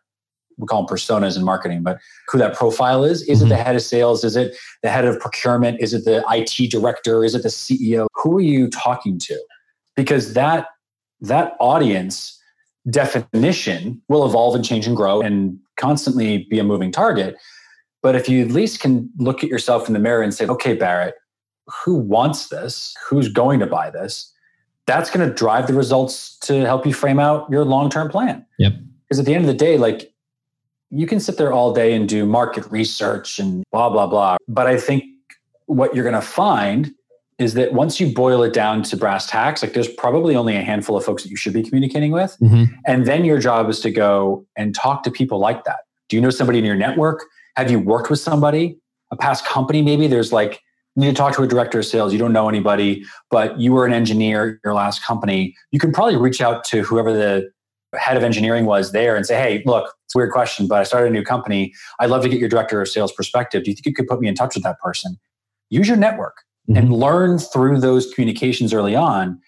We 0.59 0.67
call 0.67 0.87
them 0.87 0.97
personas 0.97 1.37
in 1.37 1.45
marketing, 1.45 1.83
but 1.83 1.99
who 2.29 2.39
that 2.39 2.55
profile 2.55 3.05
is. 3.05 3.23
Is 3.23 3.39
mm-hmm. 3.39 3.47
it 3.47 3.49
the 3.51 3.63
head 3.63 3.77
of 3.77 3.83
sales? 3.83 4.25
Is 4.25 4.37
it 4.37 4.57
the 4.83 4.91
head 4.91 5.05
of 5.05 5.19
procurement? 5.21 5.81
Is 5.81 5.95
it 5.95 6.05
the 6.05 6.25
IT 6.31 6.71
director? 6.71 7.25
Is 7.25 7.35
it 7.35 7.43
the 7.43 7.49
CEO? 7.49 8.07
Who 8.15 8.37
are 8.37 8.43
you 8.43 8.69
talking 8.69 9.19
to? 9.21 9.39
Because 9.97 10.35
that 10.35 10.69
that 11.21 11.55
audience 11.61 12.41
definition 12.91 14.01
will 14.09 14.27
evolve 14.27 14.55
and 14.55 14.65
change 14.65 14.87
and 14.87 14.97
grow 14.97 15.21
and 15.21 15.59
constantly 15.77 16.47
be 16.51 16.59
a 16.59 16.65
moving 16.65 16.93
target. 16.93 17.37
But 18.03 18.15
if 18.15 18.29
you 18.29 18.45
at 18.45 18.51
least 18.51 18.81
can 18.81 19.11
look 19.19 19.43
at 19.43 19.49
yourself 19.49 19.87
in 19.89 19.95
the 19.95 19.99
mirror 19.99 20.23
and 20.23 20.35
say, 20.35 20.47
okay, 20.47 20.75
Barrett, 20.75 21.15
who 21.85 21.95
wants 21.95 22.49
this? 22.49 22.95
Who's 23.09 23.29
going 23.29 23.61
to 23.61 23.67
buy 23.67 23.91
this? 23.91 24.31
That's 24.87 25.11
going 25.11 25.27
to 25.27 25.35
drive 25.35 25.67
the 25.67 25.73
results 25.73 26.37
to 26.41 26.61
help 26.67 26.85
you 26.85 26.93
frame 26.93 27.19
out 27.19 27.49
your 27.51 27.65
long 27.65 27.89
term 27.89 28.11
plan. 28.11 28.45
Yep. 28.59 28.75
Because 29.05 29.19
at 29.19 29.25
the 29.25 29.35
end 29.35 29.45
of 29.45 29.49
the 29.49 29.55
day, 29.55 29.79
like 29.79 30.13
you 30.95 31.07
can 31.07 31.19
sit 31.19 31.37
there 31.37 31.53
all 31.53 31.73
day 31.73 31.93
and 31.93 32.09
do 32.09 32.25
market 32.25 32.65
research 32.71 33.39
and 33.39 33.65
blah, 33.73 33.91
blah, 33.91 34.07
blah. 34.07 34.37
But 34.47 34.67
I 34.67 34.79
think 34.79 35.05
what 35.67 35.95
you're 35.95 36.05
going 36.05 36.15
to 36.15 36.21
find 36.21 36.95
is 37.39 37.55
that 37.55 37.73
once 37.73 37.99
you 37.99 38.15
boil 38.15 38.45
it 38.45 38.53
down 38.53 38.85
to 38.85 38.97
brass 38.97 39.29
tacks, 39.29 39.61
like 39.61 39.73
there's 39.73 39.89
probably 39.89 40.37
only 40.37 40.55
a 40.55 40.63
handful 40.63 40.97
of 40.97 41.05
folks 41.05 41.25
that 41.25 41.31
you 41.31 41.37
should 41.37 41.53
be 41.53 41.65
communicating 41.65 42.13
with. 42.13 42.37
Mm-hmm. 42.41 42.73
And 42.87 43.07
then 43.07 43.25
your 43.25 43.41
job 43.41 43.69
is 43.69 43.81
to 43.81 43.91
go 43.91 44.47
and 44.57 44.73
talk 44.73 45.03
to 45.03 45.11
people 45.11 45.41
like 45.41 45.65
that. 45.65 45.81
Do 46.09 46.17
you 46.17 46.23
know 46.23 46.31
somebody 46.31 46.61
in 46.61 46.65
your 46.65 46.77
network? 46.77 47.25
Have 47.57 47.73
you 47.73 47.81
worked 47.81 48.09
with 48.09 48.21
somebody, 48.21 48.79
a 49.11 49.17
past 49.17 49.45
company 49.45 49.83
maybe? 49.83 50.07
There's 50.07 50.33
like 50.33 50.61
you 50.95 51.01
need 51.03 51.09
to 51.09 51.15
talk 51.15 51.35
to 51.35 51.43
a 51.43 51.49
director 51.49 51.81
of 51.81 51.87
sales. 51.87 52.13
You 52.13 52.21
don't 52.21 52.33
know 52.33 52.49
anybody, 52.49 53.05
but 53.31 53.59
you 53.59 53.73
were 53.73 53.85
an 53.85 53.93
engineer 53.93 54.61
your 54.65 54.75
last 54.75 55.05
company. 55.05 55.57
You 55.73 55.81
can 55.81 55.93
probably 55.93 56.17
reach 56.17 56.41
out 56.41 56.63
to 56.65 56.83
whoever 56.83 57.13
the 57.13 57.51
head 57.97 58.17
of 58.17 58.23
engineering 58.23 58.67
was 58.67 58.93
there 58.93 59.17
and 59.17 59.27
say, 59.27 59.37
hey, 59.37 59.63
look, 59.67 59.93
it's 60.05 60.15
a 60.15 60.19
weird 60.19 60.33
question, 60.33 60.67
but 60.67 60.81
I 60.81 60.85
started 60.85 61.09
a 61.09 61.13
new 61.13 61.23
company. 61.23 61.73
I'd 62.01 62.11
love 62.11 62.23
to 62.23 62.29
get 62.29 62.39
your 62.39 62.49
director 62.49 62.81
of 62.81 62.89
sales 62.89 63.13
perspective. 63.13 63.65
Do 63.65 63.71
you 63.71 63.75
think 63.75 63.87
you 63.87 63.95
could 63.95 64.07
put 64.07 64.21
me 64.21 64.29
in 64.29 64.35
touch 64.35 64.55
with 64.55 64.65
that 64.65 64.79
person? 64.81 65.19
Use 65.71 65.89
your 65.89 65.97
network 65.97 66.37
mm-hmm. 66.69 66.79
and 66.79 66.93
learn 66.93 67.39
through 67.39 67.81
those 67.81 68.13
communications 68.13 68.73
early 68.73 68.95
on 68.95 69.41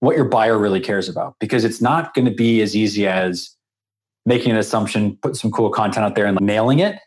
what 0.00 0.16
your 0.16 0.26
buyer 0.26 0.58
really 0.58 0.80
cares 0.80 1.08
about 1.08 1.34
because 1.40 1.64
it's 1.64 1.80
not 1.80 2.14
going 2.14 2.26
to 2.26 2.30
be 2.30 2.60
as 2.60 2.76
easy 2.76 3.06
as 3.06 3.50
making 4.26 4.52
an 4.52 4.58
assumption, 4.58 5.16
put 5.22 5.36
some 5.36 5.50
cool 5.50 5.70
content 5.70 6.04
out 6.04 6.14
there 6.14 6.26
and 6.26 6.38
nailing 6.40 6.78
it. 6.78 6.98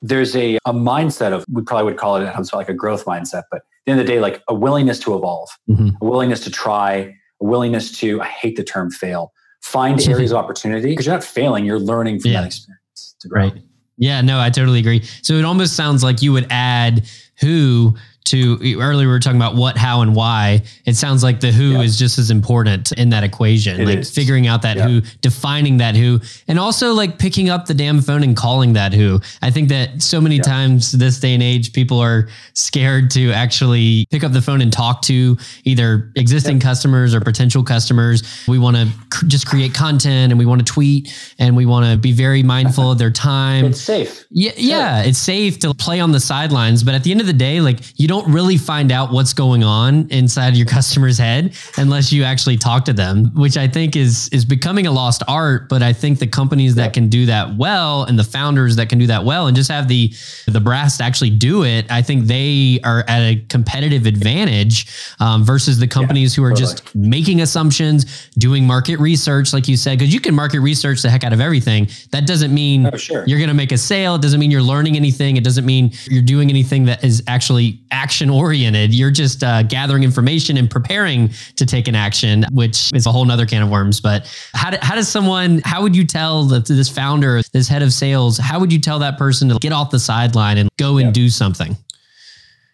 There's 0.00 0.34
a, 0.34 0.56
a 0.64 0.72
mindset 0.72 1.32
of, 1.32 1.44
we 1.50 1.62
probably 1.62 1.84
would 1.84 1.96
call 1.96 2.16
it 2.16 2.52
like 2.52 2.68
a 2.68 2.74
growth 2.74 3.04
mindset, 3.04 3.44
but 3.50 3.58
at 3.58 3.62
the 3.86 3.92
end 3.92 4.00
of 4.00 4.06
the 4.06 4.12
day, 4.12 4.20
like 4.20 4.42
a 4.48 4.54
willingness 4.54 4.98
to 5.00 5.14
evolve, 5.14 5.48
mm-hmm. 5.68 5.90
a 6.00 6.04
willingness 6.04 6.40
to 6.40 6.50
try, 6.50 7.14
a 7.40 7.44
willingness 7.44 7.96
to, 8.00 8.20
I 8.20 8.26
hate 8.26 8.56
the 8.56 8.64
term 8.64 8.90
fail, 8.90 9.32
find 9.62 10.00
areas 10.08 10.32
of 10.32 10.38
opportunity 10.38 10.88
because 10.88 11.06
you're 11.06 11.14
not 11.14 11.24
failing, 11.24 11.64
you're 11.64 11.80
learning 11.80 12.20
from 12.20 12.32
yeah. 12.32 12.40
that 12.40 12.46
experience. 12.48 13.16
Right. 13.30 13.54
Yeah, 13.96 14.20
no, 14.20 14.40
I 14.40 14.50
totally 14.50 14.80
agree. 14.80 15.02
So 15.22 15.34
it 15.34 15.44
almost 15.44 15.76
sounds 15.76 16.02
like 16.02 16.22
you 16.22 16.32
would 16.32 16.46
add 16.50 17.08
who 17.40 17.94
to 18.24 18.58
earlier 18.80 19.06
we 19.06 19.12
were 19.12 19.18
talking 19.18 19.40
about 19.40 19.54
what, 19.54 19.76
how, 19.76 20.02
and 20.02 20.14
why. 20.14 20.62
It 20.84 20.94
sounds 20.94 21.22
like 21.22 21.40
the 21.40 21.52
who 21.52 21.72
yeah. 21.72 21.82
is 21.82 21.98
just 21.98 22.18
as 22.18 22.30
important 22.30 22.92
in 22.92 23.10
that 23.10 23.24
equation. 23.24 23.80
It 23.80 23.86
like 23.86 23.98
is. 23.98 24.14
figuring 24.14 24.46
out 24.46 24.62
that 24.62 24.76
yeah. 24.76 24.88
who, 24.88 25.00
defining 25.20 25.78
that 25.78 25.96
who, 25.96 26.20
and 26.48 26.58
also 26.58 26.92
like 26.92 27.18
picking 27.18 27.50
up 27.50 27.66
the 27.66 27.74
damn 27.74 28.00
phone 28.00 28.22
and 28.22 28.36
calling 28.36 28.74
that 28.74 28.92
who. 28.92 29.20
I 29.40 29.50
think 29.50 29.68
that 29.70 30.02
so 30.02 30.20
many 30.20 30.36
yeah. 30.36 30.42
times 30.42 30.92
this 30.92 31.18
day 31.18 31.34
and 31.34 31.42
age, 31.42 31.72
people 31.72 31.98
are 32.00 32.28
scared 32.54 33.10
to 33.12 33.32
actually 33.32 34.06
pick 34.10 34.24
up 34.24 34.32
the 34.32 34.42
phone 34.42 34.60
and 34.60 34.72
talk 34.72 35.02
to 35.02 35.36
either 35.64 36.10
existing 36.16 36.60
customers 36.60 37.14
or 37.14 37.20
potential 37.20 37.64
customers. 37.64 38.22
We 38.46 38.58
want 38.58 38.76
to 38.76 38.88
cr- 39.10 39.26
just 39.26 39.46
create 39.46 39.74
content 39.74 40.32
and 40.32 40.38
we 40.38 40.46
want 40.46 40.64
to 40.64 40.72
tweet 40.72 41.12
and 41.38 41.56
we 41.56 41.66
want 41.66 41.86
to 41.86 41.96
be 41.96 42.12
very 42.12 42.42
mindful 42.42 42.92
of 42.92 42.98
their 42.98 43.10
time. 43.22 43.64
It's 43.66 43.80
safe. 43.80 44.24
Yeah, 44.30 44.52
yeah, 44.56 45.02
it's 45.02 45.18
safe 45.18 45.58
to 45.60 45.74
play 45.74 46.00
on 46.00 46.12
the 46.12 46.20
sidelines, 46.20 46.82
but 46.82 46.94
at 46.94 47.04
the 47.04 47.10
end 47.10 47.20
of 47.20 47.26
the 47.26 47.32
day, 47.32 47.60
like 47.60 47.78
you 47.98 48.08
don't 48.12 48.30
really 48.30 48.58
find 48.58 48.92
out 48.92 49.10
what's 49.10 49.32
going 49.32 49.64
on 49.64 50.06
inside 50.10 50.54
your 50.54 50.66
customer's 50.78 51.16
head 51.16 51.56
unless 51.78 52.12
you 52.12 52.24
actually 52.24 52.58
talk 52.58 52.84
to 52.84 52.92
them, 52.92 53.30
which 53.34 53.56
I 53.56 53.66
think 53.66 53.96
is 53.96 54.28
is 54.32 54.44
becoming 54.44 54.86
a 54.86 54.92
lost 54.92 55.22
art. 55.28 55.70
But 55.70 55.82
I 55.82 55.94
think 55.94 56.18
the 56.18 56.26
companies 56.26 56.74
that 56.74 56.92
can 56.92 57.08
do 57.08 57.24
that 57.24 57.56
well 57.56 58.04
and 58.04 58.18
the 58.18 58.24
founders 58.24 58.76
that 58.76 58.90
can 58.90 58.98
do 58.98 59.06
that 59.06 59.24
well 59.24 59.46
and 59.46 59.56
just 59.56 59.70
have 59.70 59.88
the 59.88 60.12
the 60.46 60.60
brass 60.60 60.98
to 60.98 61.04
actually 61.04 61.30
do 61.30 61.64
it, 61.64 61.90
I 61.90 62.02
think 62.02 62.26
they 62.26 62.80
are 62.84 63.02
at 63.08 63.20
a 63.20 63.36
competitive 63.48 64.04
advantage 64.04 64.88
um, 65.18 65.42
versus 65.42 65.78
the 65.78 65.88
companies 65.88 66.36
yeah, 66.36 66.42
who 66.42 66.44
are 66.44 66.50
totally. 66.50 66.72
just 66.72 66.94
making 66.94 67.40
assumptions, 67.40 68.28
doing 68.36 68.66
market 68.66 68.98
research, 68.98 69.54
like 69.54 69.68
you 69.68 69.78
said, 69.78 69.98
because 69.98 70.12
you 70.12 70.20
can 70.20 70.34
market 70.34 70.60
research 70.60 71.00
the 71.00 71.08
heck 71.08 71.24
out 71.24 71.32
of 71.32 71.40
everything. 71.40 71.88
That 72.10 72.26
doesn't 72.26 72.52
mean 72.52 72.90
oh, 72.92 72.96
sure. 72.98 73.24
you're 73.26 73.38
going 73.38 73.48
to 73.48 73.54
make 73.54 73.72
a 73.72 73.78
sale. 73.78 74.16
It 74.16 74.20
doesn't 74.20 74.38
mean 74.38 74.50
you're 74.50 74.60
learning 74.60 74.96
anything. 74.96 75.38
It 75.38 75.44
doesn't 75.44 75.64
mean 75.64 75.92
you're 76.10 76.20
doing 76.20 76.50
anything 76.50 76.84
that 76.84 77.02
is 77.02 77.22
actually 77.26 77.80
action 78.02 78.28
oriented. 78.28 78.92
You're 78.92 79.12
just 79.12 79.44
uh, 79.44 79.62
gathering 79.62 80.02
information 80.02 80.56
and 80.56 80.68
preparing 80.68 81.30
to 81.54 81.64
take 81.64 81.86
an 81.86 81.94
action, 81.94 82.44
which 82.50 82.90
is 82.92 83.06
a 83.06 83.12
whole 83.12 83.24
nother 83.24 83.46
can 83.46 83.62
of 83.62 83.70
worms. 83.70 84.00
But 84.00 84.26
how, 84.54 84.70
do, 84.70 84.78
how 84.82 84.96
does 84.96 85.08
someone, 85.08 85.60
how 85.64 85.82
would 85.82 85.94
you 85.94 86.04
tell 86.04 86.44
the, 86.44 86.60
this 86.60 86.88
founder, 86.88 87.40
this 87.52 87.68
head 87.68 87.82
of 87.82 87.92
sales, 87.92 88.38
how 88.38 88.58
would 88.58 88.72
you 88.72 88.80
tell 88.80 88.98
that 88.98 89.18
person 89.18 89.48
to 89.50 89.58
get 89.58 89.72
off 89.72 89.90
the 89.90 90.00
sideline 90.00 90.58
and 90.58 90.68
go 90.78 90.98
and 90.98 91.14
do 91.14 91.28
something? 91.28 91.76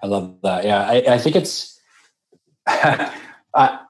I 0.03 0.07
love 0.07 0.37
that. 0.43 0.65
Yeah. 0.65 0.81
I, 0.81 1.15
I 1.15 1.19
think 1.19 1.37
it's, 1.37 1.79
I, 2.67 3.81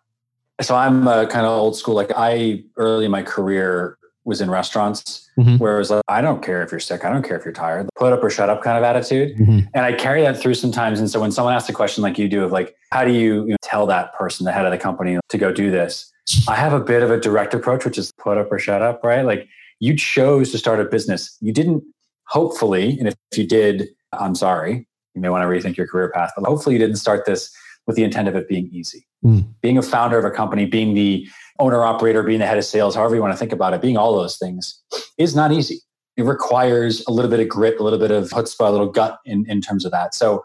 so 0.60 0.74
I'm 0.74 1.06
uh, 1.06 1.26
kind 1.26 1.46
of 1.46 1.52
old 1.52 1.76
school. 1.76 1.94
Like 1.94 2.10
I 2.16 2.64
early 2.76 3.04
in 3.04 3.10
my 3.10 3.22
career 3.22 3.97
was 4.28 4.42
in 4.42 4.50
restaurants 4.50 5.28
mm-hmm. 5.38 5.56
where 5.56 5.74
it 5.74 5.78
was 5.78 5.90
like, 5.90 6.02
I 6.06 6.20
don't 6.20 6.42
care 6.42 6.62
if 6.62 6.70
you're 6.70 6.78
sick. 6.78 7.04
I 7.04 7.10
don't 7.10 7.26
care 7.26 7.36
if 7.36 7.44
you're 7.44 7.54
tired. 7.54 7.88
Put 7.96 8.12
up 8.12 8.22
or 8.22 8.28
shut 8.28 8.50
up 8.50 8.62
kind 8.62 8.76
of 8.76 8.84
attitude. 8.84 9.38
Mm-hmm. 9.38 9.60
And 9.72 9.84
I 9.84 9.94
carry 9.94 10.20
that 10.22 10.38
through 10.38 10.54
sometimes. 10.54 11.00
And 11.00 11.10
so 11.10 11.18
when 11.18 11.32
someone 11.32 11.54
asks 11.54 11.68
a 11.70 11.72
question 11.72 12.02
like 12.02 12.18
you 12.18 12.28
do 12.28 12.44
of 12.44 12.52
like, 12.52 12.76
how 12.92 13.04
do 13.04 13.12
you, 13.12 13.44
you 13.44 13.50
know, 13.50 13.56
tell 13.62 13.86
that 13.86 14.14
person, 14.14 14.44
the 14.44 14.52
head 14.52 14.66
of 14.66 14.70
the 14.70 14.78
company 14.78 15.18
to 15.28 15.38
go 15.38 15.50
do 15.50 15.70
this? 15.70 16.12
I 16.46 16.54
have 16.54 16.74
a 16.74 16.80
bit 16.80 17.02
of 17.02 17.10
a 17.10 17.18
direct 17.18 17.54
approach, 17.54 17.86
which 17.86 17.96
is 17.96 18.12
put 18.12 18.36
up 18.36 18.52
or 18.52 18.58
shut 18.58 18.82
up, 18.82 19.02
right? 19.02 19.24
Like 19.24 19.48
you 19.80 19.96
chose 19.96 20.52
to 20.52 20.58
start 20.58 20.78
a 20.78 20.84
business. 20.84 21.36
You 21.40 21.54
didn't, 21.54 21.82
hopefully, 22.26 22.98
and 22.98 23.08
if 23.08 23.14
you 23.34 23.46
did, 23.46 23.88
I'm 24.12 24.34
sorry, 24.34 24.86
you 25.14 25.22
may 25.22 25.30
want 25.30 25.42
to 25.42 25.46
rethink 25.46 25.78
your 25.78 25.86
career 25.86 26.10
path, 26.10 26.32
but 26.36 26.46
hopefully 26.46 26.74
you 26.74 26.78
didn't 26.78 26.96
start 26.96 27.24
this 27.24 27.50
with 27.88 27.96
the 27.96 28.04
intent 28.04 28.28
of 28.28 28.36
it 28.36 28.46
being 28.46 28.68
easy. 28.70 29.04
Mm. 29.24 29.46
Being 29.62 29.78
a 29.78 29.82
founder 29.82 30.18
of 30.18 30.24
a 30.24 30.30
company, 30.30 30.66
being 30.66 30.94
the 30.94 31.26
owner 31.58 31.82
operator, 31.82 32.22
being 32.22 32.38
the 32.38 32.46
head 32.46 32.58
of 32.58 32.64
sales, 32.64 32.94
however 32.94 33.16
you 33.16 33.20
want 33.20 33.32
to 33.32 33.38
think 33.38 33.50
about 33.50 33.72
it, 33.74 33.80
being 33.80 33.96
all 33.96 34.14
those 34.14 34.36
things 34.36 34.80
is 35.16 35.34
not 35.34 35.50
easy. 35.50 35.80
It 36.16 36.24
requires 36.24 37.04
a 37.08 37.10
little 37.10 37.30
bit 37.30 37.40
of 37.40 37.48
grit, 37.48 37.80
a 37.80 37.82
little 37.82 37.98
bit 37.98 38.10
of 38.10 38.28
chutzpah, 38.28 38.68
a 38.68 38.70
little 38.70 38.90
gut 38.90 39.18
in, 39.24 39.48
in 39.50 39.60
terms 39.60 39.84
of 39.84 39.90
that. 39.90 40.14
So 40.14 40.44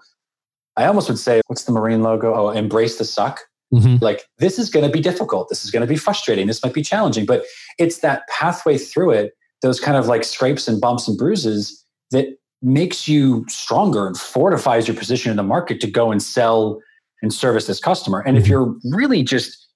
I 0.77 0.86
almost 0.86 1.10
would 1.10 1.19
say, 1.19 1.41
what's 1.47 1.65
the 1.65 1.71
Marine 1.73 2.01
logo? 2.01 2.34
Oh, 2.34 2.49
embrace 2.49 2.97
the 2.97 3.06
suck. 3.06 3.41
Mm-hmm. 3.73 4.03
Like 4.03 4.23
this 4.38 4.58
is 4.58 4.69
going 4.69 4.86
to 4.86 4.91
be 4.91 5.01
difficult. 5.01 5.49
This 5.49 5.65
is 5.65 5.71
going 5.71 5.82
to 5.82 5.88
be 5.88 5.97
frustrating. 5.97 6.47
This 6.47 6.63
might 6.63 6.73
be 6.73 6.84
challenging, 6.84 7.25
but 7.25 7.43
it's 7.77 7.99
that 7.99 8.27
pathway 8.29 8.77
through 8.77 9.12
it, 9.12 9.34
those 9.62 9.79
kind 9.79 9.97
of 9.97 10.08
like 10.08 10.23
scrapes 10.23 10.67
and 10.67 10.79
bumps 10.79 11.08
and 11.08 11.17
bruises 11.17 11.84
that 12.12 12.27
makes 12.62 13.08
you 13.08 13.45
stronger 13.49 14.08
and 14.08 14.17
fortifies 14.17 14.88
your 14.88 14.95
position 14.95 15.32
in 15.32 15.38
the 15.38 15.43
market 15.43 15.82
to 15.82 15.91
go 15.91 16.12
and 16.12 16.23
sell 16.23 16.79
and 17.23 17.33
service 17.33 17.65
this 17.65 17.79
customer. 17.79 18.19
And 18.19 18.38
if 18.38 18.43
mm-hmm. 18.43 18.51
you're 18.51 18.75
really 18.95 19.23
just 19.23 19.67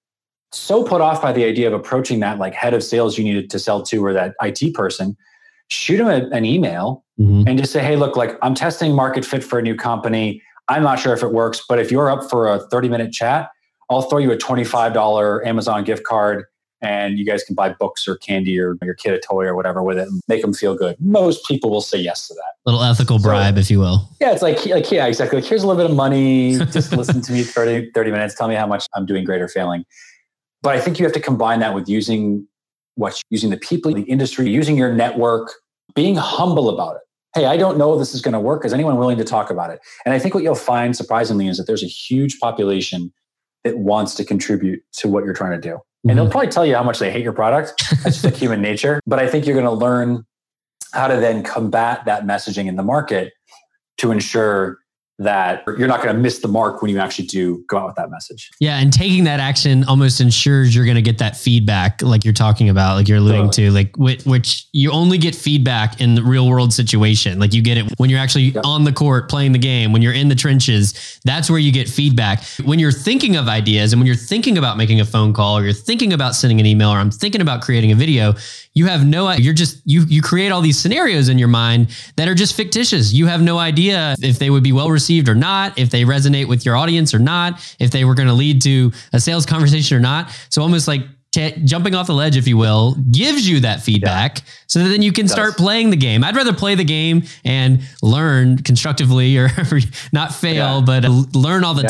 so 0.52 0.84
put 0.84 1.02
off 1.02 1.22
by 1.22 1.32
the 1.32 1.44
idea 1.44 1.68
of 1.68 1.74
approaching 1.74 2.20
that 2.20 2.38
like 2.38 2.54
head 2.54 2.74
of 2.74 2.84
sales 2.84 3.18
you 3.18 3.24
needed 3.24 3.50
to 3.50 3.58
sell 3.58 3.82
to 3.84 4.06
or 4.06 4.14
that 4.14 4.36
IT 4.42 4.76
person, 4.76 5.18
shoot 5.70 5.98
them 5.98 6.08
a, 6.08 6.30
an 6.36 6.46
email 6.46 7.04
mm-hmm. 7.20 7.48
and 7.48 7.58
just 7.58 7.74
say, 7.74 7.84
hey, 7.84 7.96
look, 7.96 8.16
like 8.16 8.38
I'm 8.42 8.54
testing 8.54 8.94
market 8.94 9.26
fit 9.26 9.44
for 9.44 9.58
a 9.58 9.62
new 9.62 9.76
company. 9.76 10.42
I'm 10.68 10.84
not 10.84 11.00
sure 11.00 11.14
if 11.14 11.24
it 11.24 11.32
works, 11.32 11.64
but 11.68 11.80
if 11.80 11.92
you're 11.92 12.10
up 12.12 12.30
for 12.30 12.48
a 12.48 12.60
30 12.70 12.90
minute 12.90 13.12
chat, 13.12 13.50
I'll 13.90 14.04
throw 14.04 14.20
you 14.20 14.32
a 14.32 14.38
$25 14.38 15.46
Amazon 15.46 15.84
gift 15.84 16.04
card 16.04 16.46
and 16.82 17.18
you 17.18 17.26
guys 17.26 17.44
can 17.44 17.56
buy 17.56 17.70
books 17.70 18.08
or 18.08 18.18
candy 18.18 18.60
or 18.60 18.78
your 18.84 18.94
kid 18.94 19.14
a 19.14 19.20
toy 19.20 19.46
or 19.46 19.56
whatever 19.56 19.82
with 19.82 19.98
it 19.98 20.08
and 20.08 20.22
make 20.28 20.42
them 20.42 20.54
feel 20.54 20.76
good. 20.76 20.96
Most 21.00 21.46
people 21.46 21.70
will 21.70 21.82
say 21.82 21.98
yes 21.98 22.28
to 22.28 22.34
that. 22.36 22.54
Little 22.66 22.84
ethical 22.84 23.20
bribe, 23.20 23.56
so, 23.56 23.60
if 23.60 23.72
you 23.72 23.80
will. 23.80 24.10
Yeah, 24.22 24.32
it's 24.32 24.42
like, 24.42 24.66
like 24.66 24.92
yeah, 24.92 25.08
exactly. 25.08 25.40
Like 25.40 25.50
here's 25.50 25.64
a 25.64 25.68
little 25.68 25.82
bit 25.82 25.90
of 25.90 25.96
money. 25.96 26.58
Just 26.58 26.92
listen 26.92 27.22
to 27.22 27.32
me 27.32 27.44
30, 27.44 27.92
30 27.96 28.12
minutes. 28.12 28.36
Tell 28.36 28.48
me 28.48 28.56
how 28.56 28.68
much 28.68 28.86
I'm 28.96 29.06
doing 29.06 29.24
great 29.24 29.42
or 29.42 29.48
failing. 29.48 29.86
But 30.62 30.76
I 30.76 30.80
think 30.80 31.00
you 31.00 31.06
have 31.06 31.14
to 31.14 31.20
combine 31.20 31.60
that 31.60 31.74
with 31.74 31.88
using 31.88 32.48
what 32.96 33.22
using 33.30 33.50
the 33.52 33.58
people, 33.58 33.94
the 33.94 34.02
industry, 34.04 34.50
using 34.50 34.76
your 34.76 34.94
network, 34.94 35.54
being 35.96 36.16
humble 36.16 36.70
about 36.70 36.96
it. 36.96 37.02
Hey, 37.36 37.46
I 37.46 37.58
don't 37.58 37.78
know 37.78 37.94
if 37.94 38.00
this 38.00 38.16
is 38.16 38.22
going 38.22 38.34
to 38.34 38.40
work. 38.40 38.66
Is 38.66 38.74
anyone 38.74 38.98
willing 38.98 39.18
to 39.18 39.24
talk 39.24 39.52
about 39.52 39.70
it? 39.70 39.80
And 40.06 40.14
I 40.14 40.20
think 40.20 40.34
what 40.34 40.44
you'll 40.44 40.56
find 40.56 40.96
surprisingly 40.96 41.48
is 41.48 41.58
that 41.58 41.68
there's 41.68 41.84
a 41.84 41.88
huge 41.88 42.40
population 42.40 43.14
that 43.64 43.78
wants 43.78 44.16
to 44.16 44.26
contribute 44.26 44.82
to 44.94 45.08
what 45.08 45.24
you're 45.24 45.34
trying 45.34 45.60
to 45.60 45.70
do. 45.70 45.80
Mm-hmm. 46.08 46.12
And 46.12 46.20
they'll 46.20 46.32
probably 46.32 46.50
tell 46.50 46.66
you 46.66 46.74
how 46.76 46.84
much 46.84 47.00
they 47.00 47.12
hate 47.12 47.24
your 47.24 47.34
product. 47.34 47.84
That's 48.04 48.22
just 48.22 48.24
like 48.24 48.36
human 48.38 48.62
nature. 48.62 49.02
But 49.06 49.20
I 49.20 49.28
think 49.28 49.46
you're 49.46 49.56
going 49.56 49.66
to 49.66 49.72
learn 49.72 50.26
how 50.94 51.08
to 51.08 51.18
then 51.18 51.44
combat 51.44 52.06
that 52.06 52.24
messaging 52.24 52.68
in 52.68 52.78
the 52.78 52.84
market 52.84 53.34
to 53.98 54.12
ensure 54.12 54.78
that 55.20 55.64
you're 55.66 55.88
not 55.88 56.04
going 56.04 56.16
to 56.16 56.22
miss 56.22 56.40
the 56.40 56.48
mark 56.48 56.82
when 56.82 56.92
you 56.92 57.00
actually 57.00 57.26
do 57.26 57.64
go 57.68 57.78
out 57.80 57.88
with 57.88 57.96
that 57.96 58.12
message. 58.12 58.52
Yeah. 58.60 58.78
And 58.78 58.94
taking 58.94 59.24
that 59.24 59.40
action 59.40 59.84
almost 59.86 60.22
ensures 60.22 60.76
you're 60.76 60.86
going 60.86 60.96
to 60.96 61.02
get 61.02 61.18
that 61.18 61.36
feedback, 61.36 62.04
like 62.04 62.24
you're 62.24 62.36
talking 62.36 62.70
about, 62.70 62.96
like 62.96 63.08
you're 63.08 63.18
alluding 63.18 63.46
totally. 63.46 63.68
to, 63.68 63.74
like 63.74 63.98
which, 63.98 64.26
which, 64.26 64.68
you 64.74 64.92
only 64.92 65.18
get 65.18 65.34
feedback 65.34 66.00
in 66.00 66.14
the 66.14 66.22
real 66.22 66.48
world 66.48 66.72
situation. 66.72 67.40
Like 67.40 67.54
you 67.54 67.64
get 67.64 67.78
it 67.78 67.92
when 67.98 68.12
you're 68.12 68.20
actually 68.20 68.44
yep. 68.44 68.64
on 68.64 68.84
the 68.84 68.92
court 68.92 69.28
playing 69.28 69.54
the 69.54 69.60
game, 69.60 69.92
when 69.92 70.04
you're 70.04 70.14
in 70.14 70.28
the 70.28 70.36
trenches, 70.36 71.20
that's 71.26 71.50
where 71.50 71.60
you 71.60 71.72
get 71.72 71.90
feedback. 71.90 72.44
When 72.64 72.78
you're 72.78 72.92
thinking 72.92 73.38
of 73.38 73.48
ideas 73.48 73.94
and 73.94 74.00
when 74.00 74.06
you're 74.06 74.16
thinking 74.16 74.58
about 74.58 74.78
making 74.78 75.02
a 75.02 75.06
phone 75.06 75.34
call 75.34 75.58
or 75.58 75.64
you're 75.64 75.74
thinking 75.74 76.14
about 76.14 76.36
sending 76.36 76.60
an 76.60 76.68
email 76.68 76.90
or 76.90 76.98
I'm 76.98 77.10
thinking 77.10 77.42
about 77.42 77.62
creating 77.64 77.92
a 77.92 77.96
video, 77.96 78.36
you 78.76 78.86
have 78.86 79.04
no 79.08 79.32
you're 79.32 79.56
just 79.56 79.82
you 79.86 80.04
you 80.08 80.22
create 80.22 80.52
all 80.52 80.62
these 80.62 80.78
scenarios 80.78 81.30
in 81.30 81.40
your 81.40 81.48
mind 81.48 81.90
that 82.16 82.28
are 82.28 82.36
just 82.36 82.56
fictitious 82.56 83.12
you 83.12 83.26
have 83.26 83.42
no 83.42 83.58
idea 83.58 84.16
if 84.22 84.38
they 84.38 84.52
would 84.52 84.62
be 84.62 84.72
well 84.72 84.92
received 84.92 85.07
or 85.30 85.36
not 85.36 85.78
if 85.78 85.90
they 85.90 86.04
resonate 86.04 86.48
with 86.48 86.66
your 86.66 86.76
audience 86.76 87.14
or 87.14 87.20
not 87.20 87.76
if 87.80 87.92
they 87.92 88.06
were 88.06 88.16
going 88.16 88.28
to 88.28 88.34
lead 88.34 88.62
to 88.62 88.92
a 89.14 89.20
sales 89.20 89.46
conversation 89.46 89.98
or 89.98 90.00
not 90.00 90.30
so 90.50 90.62
almost 90.62 90.88
like 90.88 91.02
t- 91.38 91.54
jumping 91.64 91.96
off 91.96 92.08
the 92.08 92.14
ledge, 92.14 92.38
if 92.38 92.48
you 92.48 92.58
will, 92.58 92.96
gives 93.12 93.48
you 93.48 93.60
that 93.62 93.82
feedback, 93.82 94.40
yeah. 94.40 94.46
so 94.68 94.84
that 94.84 94.90
then 94.90 95.02
you 95.02 95.12
can 95.12 95.28
start 95.28 95.58
playing 95.58 95.90
the 95.90 95.98
game. 95.98 96.24
I'd 96.24 96.36
rather 96.36 96.54
play 96.54 96.76
the 96.76 96.84
game 96.84 97.24
and 97.46 97.82
learn 98.02 98.58
constructively, 98.60 99.38
or 99.38 99.50
not 100.12 100.34
fail, 100.34 100.80
yeah. 100.80 101.00
but 101.02 101.06
learn 101.36 101.64
all 101.64 101.74
the 101.74 101.84
yeah, 101.84 101.88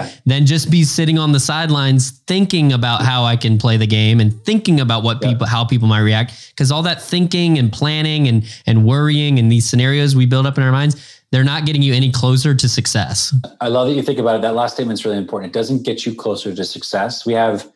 time, 0.00 0.10
than 0.26 0.46
just 0.46 0.70
be 0.70 0.84
sitting 0.84 1.18
on 1.18 1.32
the 1.32 1.40
sidelines 1.40 2.10
thinking 2.26 2.72
about 2.72 3.02
how 3.02 3.24
I 3.24 3.36
can 3.36 3.58
play 3.58 3.76
the 3.76 3.86
game 3.86 4.20
and 4.20 4.44
thinking 4.44 4.80
about 4.80 5.02
what 5.02 5.20
people, 5.20 5.46
how 5.46 5.64
people 5.64 5.88
might 5.88 6.00
react. 6.00 6.34
Because 6.50 6.72
all 6.72 6.82
that 6.82 7.00
thinking 7.00 7.58
and 7.58 7.72
planning 7.72 8.26
and 8.28 8.44
and 8.66 8.84
worrying 8.84 9.38
and 9.38 9.50
these 9.50 9.68
scenarios 9.68 10.16
we 10.16 10.26
build 10.26 10.46
up 10.46 10.56
in 10.58 10.64
our 10.64 10.72
minds 10.72 11.17
they're 11.30 11.44
not 11.44 11.66
getting 11.66 11.82
you 11.82 11.92
any 11.92 12.10
closer 12.10 12.54
to 12.54 12.68
success. 12.68 13.34
I 13.60 13.68
love 13.68 13.88
that 13.88 13.94
you 13.94 14.02
think 14.02 14.18
about 14.18 14.36
it. 14.36 14.42
That 14.42 14.54
last 14.54 14.74
statement 14.74 14.98
is 14.98 15.04
really 15.04 15.18
important. 15.18 15.50
It 15.50 15.58
doesn't 15.58 15.84
get 15.84 16.06
you 16.06 16.14
closer 16.14 16.54
to 16.54 16.64
success. 16.64 17.26
We 17.26 17.34
have, 17.34 17.70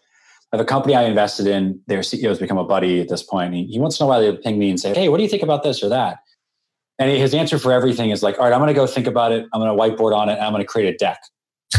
have 0.53 0.61
a 0.61 0.65
company 0.65 0.95
I 0.95 1.03
invested 1.03 1.47
in. 1.47 1.81
Their 1.87 2.01
CEO 2.01 2.29
has 2.29 2.39
become 2.39 2.59
a 2.59 2.65
buddy 2.65 3.01
at 3.01 3.09
this 3.09 3.23
point. 3.23 3.55
He, 3.55 3.79
once 3.79 4.01
in 4.01 4.05
a 4.05 4.09
while 4.09 4.21
they 4.21 4.35
ping 4.37 4.59
me 4.59 4.71
and 4.71 4.81
say, 4.81 4.95
"Hey, 4.95 5.09
what 5.09 5.19
do 5.19 5.23
you 5.23 5.29
think 5.29 5.43
about 5.43 5.63
this 5.63 5.83
or 5.83 5.89
that?" 5.91 6.19
And 6.99 7.11
his 7.11 7.35
answer 7.35 7.59
for 7.59 7.73
everything 7.73 8.11
is 8.11 8.23
like, 8.23 8.39
"All 8.39 8.45
right, 8.45 8.53
I'm 8.53 8.61
going 8.61 8.69
to 8.69 8.75
go 8.75 8.87
think 8.87 9.07
about 9.07 9.33
it. 9.33 9.47
I'm 9.53 9.61
going 9.61 9.77
to 9.77 9.83
whiteboard 9.83 10.17
on 10.17 10.29
it. 10.29 10.39
I'm 10.39 10.53
going 10.53 10.63
to 10.63 10.69
create 10.69 10.93
a 10.95 10.97
deck." 10.97 11.19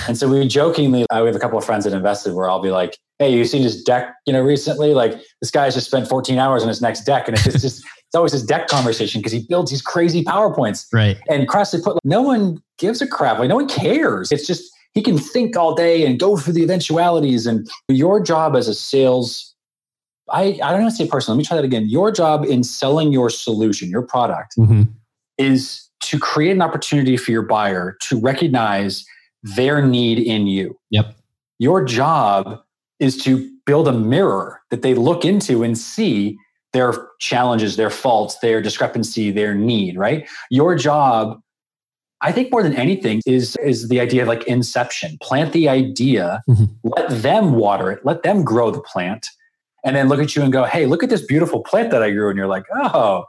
and 0.07 0.17
so 0.17 0.27
we 0.27 0.47
jokingly, 0.47 1.05
uh, 1.09 1.21
we 1.21 1.27
have 1.27 1.35
a 1.35 1.39
couple 1.39 1.57
of 1.57 1.65
friends 1.65 1.85
that 1.85 1.93
invested 1.93 2.33
where 2.33 2.49
I'll 2.49 2.61
be 2.61 2.71
like, 2.71 2.97
"Hey, 3.19 3.35
you 3.35 3.45
seen 3.45 3.63
this 3.63 3.81
deck? 3.83 4.13
You 4.25 4.33
know, 4.33 4.41
recently? 4.41 4.93
Like 4.93 5.19
this 5.41 5.51
guy's 5.51 5.73
just 5.73 5.87
spent 5.87 6.07
14 6.07 6.37
hours 6.37 6.61
on 6.61 6.67
his 6.67 6.81
next 6.81 7.03
deck, 7.03 7.27
and 7.27 7.37
it's 7.37 7.61
just 7.61 7.83
it's 8.13 8.17
always 8.19 8.31
his 8.31 8.43
deck 8.43 8.67
conversation 8.67 9.21
because 9.21 9.31
he 9.31 9.39
builds 9.39 9.71
these 9.71 9.81
crazy 9.81 10.23
PowerPoints. 10.23 10.85
Right. 10.93 11.17
And 11.27 11.47
Crest 11.47 11.73
put 11.83 11.95
like, 11.95 12.05
no 12.05 12.21
one 12.21 12.61
gives 12.77 13.01
a 13.01 13.07
crap. 13.07 13.39
Like 13.39 13.49
no 13.49 13.55
one 13.55 13.67
cares. 13.67 14.31
It's 14.31 14.45
just 14.45 14.71
he 14.93 15.01
can 15.01 15.17
think 15.17 15.57
all 15.57 15.73
day 15.73 16.05
and 16.05 16.19
go 16.19 16.37
through 16.37 16.53
the 16.53 16.61
eventualities. 16.61 17.47
And 17.47 17.67
your 17.87 18.21
job 18.21 18.55
as 18.55 18.67
a 18.67 18.75
sales, 18.75 19.55
I, 20.29 20.59
I 20.63 20.71
don't 20.71 20.83
want 20.83 20.95
to 20.95 21.03
say 21.03 21.09
person. 21.09 21.33
Let 21.33 21.39
me 21.39 21.43
try 21.43 21.57
that 21.57 21.65
again. 21.65 21.89
Your 21.89 22.11
job 22.11 22.45
in 22.45 22.63
selling 22.63 23.11
your 23.11 23.31
solution, 23.31 23.89
your 23.89 24.03
product, 24.03 24.57
mm-hmm. 24.59 24.83
is 25.39 25.89
to 26.01 26.19
create 26.19 26.51
an 26.51 26.61
opportunity 26.61 27.17
for 27.17 27.31
your 27.31 27.41
buyer 27.41 27.97
to 28.01 28.19
recognize 28.19 29.03
their 29.41 29.83
need 29.83 30.19
in 30.19 30.45
you. 30.45 30.77
Yep. 30.91 31.15
Your 31.57 31.83
job 31.83 32.61
is 32.99 33.17
to 33.23 33.49
build 33.65 33.87
a 33.87 33.91
mirror 33.91 34.61
that 34.69 34.83
they 34.83 34.93
look 34.93 35.25
into 35.25 35.63
and 35.63 35.75
see 35.75 36.37
their 36.73 37.07
challenges, 37.19 37.75
their 37.77 37.89
faults, 37.89 38.37
their 38.39 38.61
discrepancy, 38.61 39.31
their 39.31 39.53
need, 39.53 39.97
right? 39.97 40.27
Your 40.49 40.75
job, 40.75 41.39
I 42.21 42.31
think 42.31 42.51
more 42.51 42.63
than 42.63 42.73
anything, 42.75 43.21
is, 43.25 43.55
is 43.57 43.89
the 43.89 43.99
idea 43.99 44.23
of 44.23 44.27
like 44.27 44.43
inception. 44.45 45.17
Plant 45.21 45.53
the 45.53 45.69
idea, 45.69 46.41
mm-hmm. 46.49 46.65
let 46.83 47.09
them 47.09 47.53
water 47.53 47.91
it, 47.91 48.03
let 48.03 48.23
them 48.23 48.43
grow 48.43 48.71
the 48.71 48.81
plant, 48.81 49.27
and 49.85 49.95
then 49.95 50.09
look 50.09 50.19
at 50.19 50.35
you 50.35 50.41
and 50.41 50.51
go, 50.51 50.63
hey, 50.63 50.85
look 50.85 51.03
at 51.03 51.09
this 51.09 51.21
beautiful 51.21 51.61
plant 51.61 51.91
that 51.91 52.01
I 52.01 52.11
grew. 52.11 52.29
And 52.29 52.37
you're 52.37 52.47
like, 52.47 52.65
oh, 52.73 53.25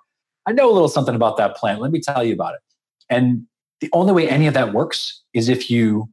I 0.47 0.53
know 0.53 0.71
a 0.71 0.73
little 0.73 0.89
something 0.89 1.15
about 1.15 1.37
that 1.37 1.57
plant. 1.57 1.81
Let 1.81 1.91
me 1.91 2.01
tell 2.01 2.25
you 2.25 2.35
about 2.35 2.55
it. 2.55 2.61
And 3.11 3.47
the 3.81 3.91
only 3.93 4.13
way 4.13 4.29
any 4.29 4.47
of 4.47 4.55
that 4.55 4.73
works 4.73 5.23
is 5.35 5.49
if 5.49 5.71
you 5.71 6.09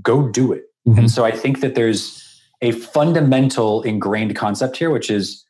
go 0.00 0.28
do 0.28 0.52
it. 0.52 0.64
Mm-hmm. 0.88 1.00
And 1.00 1.10
so 1.10 1.24
I 1.24 1.32
think 1.32 1.60
that 1.60 1.74
there's 1.74 2.26
a 2.62 2.72
fundamental 2.72 3.82
ingrained 3.82 4.36
concept 4.36 4.76
here, 4.76 4.90
which 4.90 5.10
is 5.10 5.44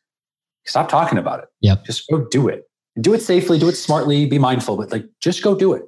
stop 0.65 0.89
talking 0.89 1.17
about 1.17 1.39
it. 1.39 1.45
Yeah, 1.61 1.75
Just 1.85 2.09
go 2.09 2.25
do 2.29 2.47
it. 2.47 2.63
Do 2.99 3.13
it 3.13 3.21
safely, 3.21 3.57
do 3.57 3.69
it 3.69 3.75
smartly, 3.75 4.25
be 4.25 4.37
mindful, 4.37 4.77
but 4.77 4.91
like 4.91 5.05
just 5.21 5.43
go 5.43 5.55
do 5.55 5.73
it. 5.73 5.83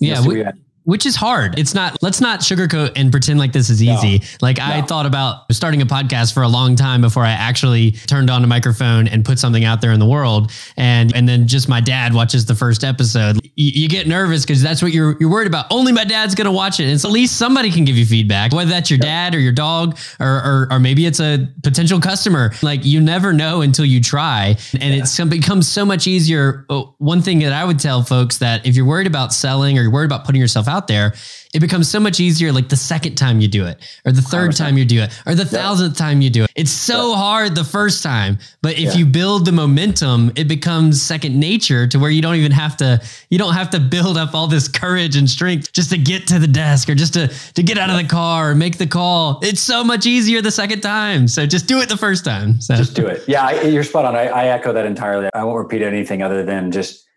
Yeah. 0.00 0.26
We, 0.26 0.44
which 0.88 1.04
is 1.04 1.14
hard. 1.14 1.58
It's 1.58 1.74
not, 1.74 2.02
let's 2.02 2.18
not 2.18 2.40
sugarcoat 2.40 2.92
and 2.96 3.10
pretend 3.10 3.38
like 3.38 3.52
this 3.52 3.68
is 3.68 3.82
easy. 3.82 4.20
No, 4.20 4.24
like 4.40 4.56
no. 4.56 4.64
I 4.64 4.80
thought 4.80 5.04
about 5.04 5.44
starting 5.52 5.82
a 5.82 5.86
podcast 5.86 6.32
for 6.32 6.42
a 6.42 6.48
long 6.48 6.76
time 6.76 7.02
before 7.02 7.24
I 7.24 7.32
actually 7.32 7.90
turned 7.90 8.30
on 8.30 8.42
a 8.42 8.46
microphone 8.46 9.06
and 9.06 9.22
put 9.22 9.38
something 9.38 9.66
out 9.66 9.82
there 9.82 9.92
in 9.92 10.00
the 10.00 10.06
world. 10.06 10.50
And, 10.78 11.14
and 11.14 11.28
then 11.28 11.46
just 11.46 11.68
my 11.68 11.82
dad 11.82 12.14
watches 12.14 12.46
the 12.46 12.54
first 12.54 12.84
episode. 12.84 13.36
You, 13.54 13.82
you 13.82 13.88
get 13.90 14.08
nervous 14.08 14.46
because 14.46 14.62
that's 14.62 14.80
what 14.80 14.92
you're, 14.92 15.14
you're 15.20 15.30
worried 15.30 15.46
about. 15.46 15.66
Only 15.70 15.92
my 15.92 16.04
dad's 16.04 16.34
going 16.34 16.46
to 16.46 16.52
watch 16.52 16.80
it. 16.80 16.88
And 16.88 16.98
so 16.98 17.10
at 17.10 17.12
least 17.12 17.36
somebody 17.36 17.70
can 17.70 17.84
give 17.84 17.98
you 17.98 18.06
feedback, 18.06 18.54
whether 18.54 18.70
that's 18.70 18.90
your 18.90 18.98
dad 18.98 19.34
or 19.34 19.40
your 19.40 19.52
dog, 19.52 19.98
or, 20.18 20.26
or, 20.26 20.68
or 20.70 20.80
maybe 20.80 21.04
it's 21.04 21.20
a 21.20 21.48
potential 21.62 22.00
customer. 22.00 22.52
Like 22.62 22.86
you 22.86 23.02
never 23.02 23.34
know 23.34 23.60
until 23.60 23.84
you 23.84 24.00
try. 24.00 24.56
And 24.72 24.94
yeah. 24.94 25.02
it's 25.02 25.18
becomes 25.18 25.68
so 25.68 25.84
much 25.84 26.06
easier. 26.06 26.64
Oh, 26.70 26.94
one 26.96 27.20
thing 27.20 27.40
that 27.40 27.52
I 27.52 27.66
would 27.66 27.78
tell 27.78 28.02
folks 28.04 28.38
that 28.38 28.66
if 28.66 28.74
you're 28.74 28.86
worried 28.86 29.06
about 29.06 29.34
selling 29.34 29.78
or 29.78 29.82
you're 29.82 29.92
worried 29.92 30.06
about 30.06 30.24
putting 30.24 30.40
yourself 30.40 30.66
out 30.66 30.77
out 30.78 30.86
there, 30.86 31.14
it 31.54 31.60
becomes 31.60 31.88
so 31.88 31.98
much 31.98 32.20
easier 32.20 32.52
like 32.52 32.68
the 32.68 32.76
second 32.76 33.16
time 33.16 33.40
you 33.40 33.48
do 33.48 33.66
it, 33.66 33.78
or 34.04 34.12
the 34.12 34.20
3rd 34.20 34.56
time 34.56 34.78
you 34.78 34.84
do 34.84 35.00
it, 35.00 35.10
or 35.26 35.34
the 35.34 35.44
thousandth 35.44 35.96
time 35.96 36.20
you 36.20 36.30
do 36.30 36.44
it. 36.44 36.50
It's 36.54 36.70
so 36.70 37.14
hard 37.14 37.54
the 37.54 37.64
first 37.64 38.02
time, 38.02 38.38
but 38.62 38.72
if 38.72 38.92
yeah. 38.92 38.94
you 38.94 39.06
build 39.06 39.44
the 39.44 39.52
momentum, 39.52 40.30
it 40.36 40.46
becomes 40.46 41.02
second 41.02 41.38
nature 41.38 41.86
to 41.88 41.98
where 41.98 42.10
you 42.10 42.22
don't 42.22 42.36
even 42.36 42.52
have 42.52 42.76
to 42.78 43.00
you 43.30 43.38
don't 43.38 43.54
have 43.54 43.70
to 43.70 43.80
build 43.80 44.16
up 44.16 44.34
all 44.34 44.46
this 44.46 44.68
courage 44.68 45.16
and 45.16 45.28
strength 45.28 45.72
just 45.72 45.90
to 45.90 45.98
get 45.98 46.26
to 46.28 46.38
the 46.38 46.46
desk 46.46 46.88
or 46.88 46.94
just 46.94 47.14
to 47.14 47.28
to 47.54 47.62
get 47.62 47.78
out 47.78 47.90
of 47.90 47.96
the 47.96 48.08
car 48.08 48.50
or 48.50 48.54
make 48.54 48.78
the 48.78 48.86
call. 48.86 49.40
It's 49.42 49.60
so 49.60 49.82
much 49.82 50.06
easier 50.06 50.42
the 50.42 50.52
second 50.52 50.80
time. 50.80 51.26
So 51.28 51.46
just 51.46 51.66
do 51.66 51.80
it 51.80 51.88
the 51.88 51.96
first 51.96 52.24
time. 52.24 52.60
So. 52.60 52.76
Just 52.76 52.94
do 52.94 53.06
it. 53.06 53.24
Yeah, 53.26 53.46
I, 53.46 53.62
you're 53.62 53.84
spot 53.84 54.04
on. 54.04 54.14
I, 54.14 54.26
I 54.26 54.46
echo 54.48 54.72
that 54.72 54.86
entirely. 54.86 55.28
I 55.34 55.44
won't 55.44 55.58
repeat 55.58 55.82
anything 55.82 56.22
other 56.22 56.44
than 56.44 56.70
just 56.70 57.07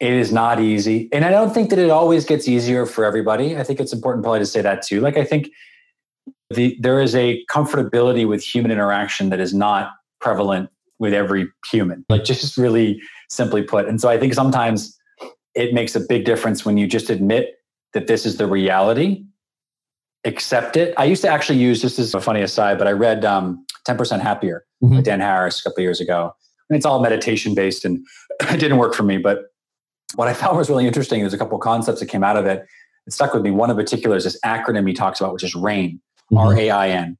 it 0.00 0.12
is 0.14 0.32
not 0.32 0.60
easy. 0.60 1.10
And 1.12 1.24
I 1.24 1.30
don't 1.30 1.52
think 1.52 1.68
that 1.70 1.78
it 1.78 1.90
always 1.90 2.24
gets 2.24 2.48
easier 2.48 2.86
for 2.86 3.04
everybody. 3.04 3.56
I 3.56 3.62
think 3.62 3.80
it's 3.80 3.92
important 3.92 4.24
probably 4.24 4.40
to 4.40 4.46
say 4.46 4.62
that 4.62 4.82
too. 4.82 5.00
Like 5.00 5.18
I 5.18 5.24
think 5.24 5.50
the 6.48 6.76
there 6.80 7.00
is 7.00 7.14
a 7.14 7.44
comfortability 7.50 8.26
with 8.26 8.42
human 8.42 8.72
interaction 8.72 9.28
that 9.28 9.40
is 9.40 9.52
not 9.52 9.92
prevalent 10.20 10.70
with 10.98 11.12
every 11.12 11.48
human. 11.70 12.04
Like 12.08 12.24
just 12.24 12.56
really 12.56 13.00
simply 13.28 13.62
put. 13.62 13.86
And 13.86 14.00
so 14.00 14.08
I 14.08 14.18
think 14.18 14.34
sometimes 14.34 14.98
it 15.54 15.74
makes 15.74 15.94
a 15.94 16.00
big 16.00 16.24
difference 16.24 16.64
when 16.64 16.76
you 16.76 16.86
just 16.86 17.10
admit 17.10 17.56
that 17.92 18.06
this 18.06 18.24
is 18.24 18.36
the 18.36 18.46
reality, 18.46 19.24
accept 20.24 20.76
it. 20.76 20.94
I 20.96 21.04
used 21.04 21.22
to 21.22 21.28
actually 21.28 21.58
use 21.58 21.82
this 21.82 21.98
as 21.98 22.14
a 22.14 22.20
funny 22.20 22.42
aside, 22.42 22.78
but 22.78 22.86
I 22.86 22.92
read 22.92 23.24
um, 23.24 23.64
10% 23.86 24.20
Happier 24.20 24.64
mm-hmm. 24.82 24.96
by 24.96 25.02
Dan 25.02 25.20
Harris 25.20 25.60
a 25.60 25.62
couple 25.62 25.82
years 25.82 26.00
ago. 26.00 26.34
And 26.68 26.76
it's 26.76 26.86
all 26.86 27.00
meditation 27.00 27.54
based 27.54 27.84
and 27.84 28.04
it 28.40 28.60
didn't 28.60 28.78
work 28.78 28.94
for 28.94 29.02
me, 29.02 29.18
but 29.18 29.49
what 30.14 30.28
I 30.28 30.34
found 30.34 30.56
was 30.56 30.68
really 30.68 30.86
interesting. 30.86 31.20
There's 31.20 31.34
a 31.34 31.38
couple 31.38 31.56
of 31.56 31.62
concepts 31.62 32.00
that 32.00 32.06
came 32.06 32.24
out 32.24 32.36
of 32.36 32.46
it. 32.46 32.66
It 33.06 33.12
stuck 33.12 33.32
with 33.32 33.42
me. 33.42 33.50
One 33.50 33.70
in 33.70 33.76
particular 33.76 34.16
is 34.16 34.24
this 34.24 34.38
acronym 34.44 34.86
he 34.86 34.94
talks 34.94 35.20
about, 35.20 35.32
which 35.32 35.44
is 35.44 35.54
RAIN, 35.54 36.00
mm-hmm. 36.32 36.38
R 36.38 36.58
A 36.58 36.70
I 36.70 36.88
N. 36.88 37.16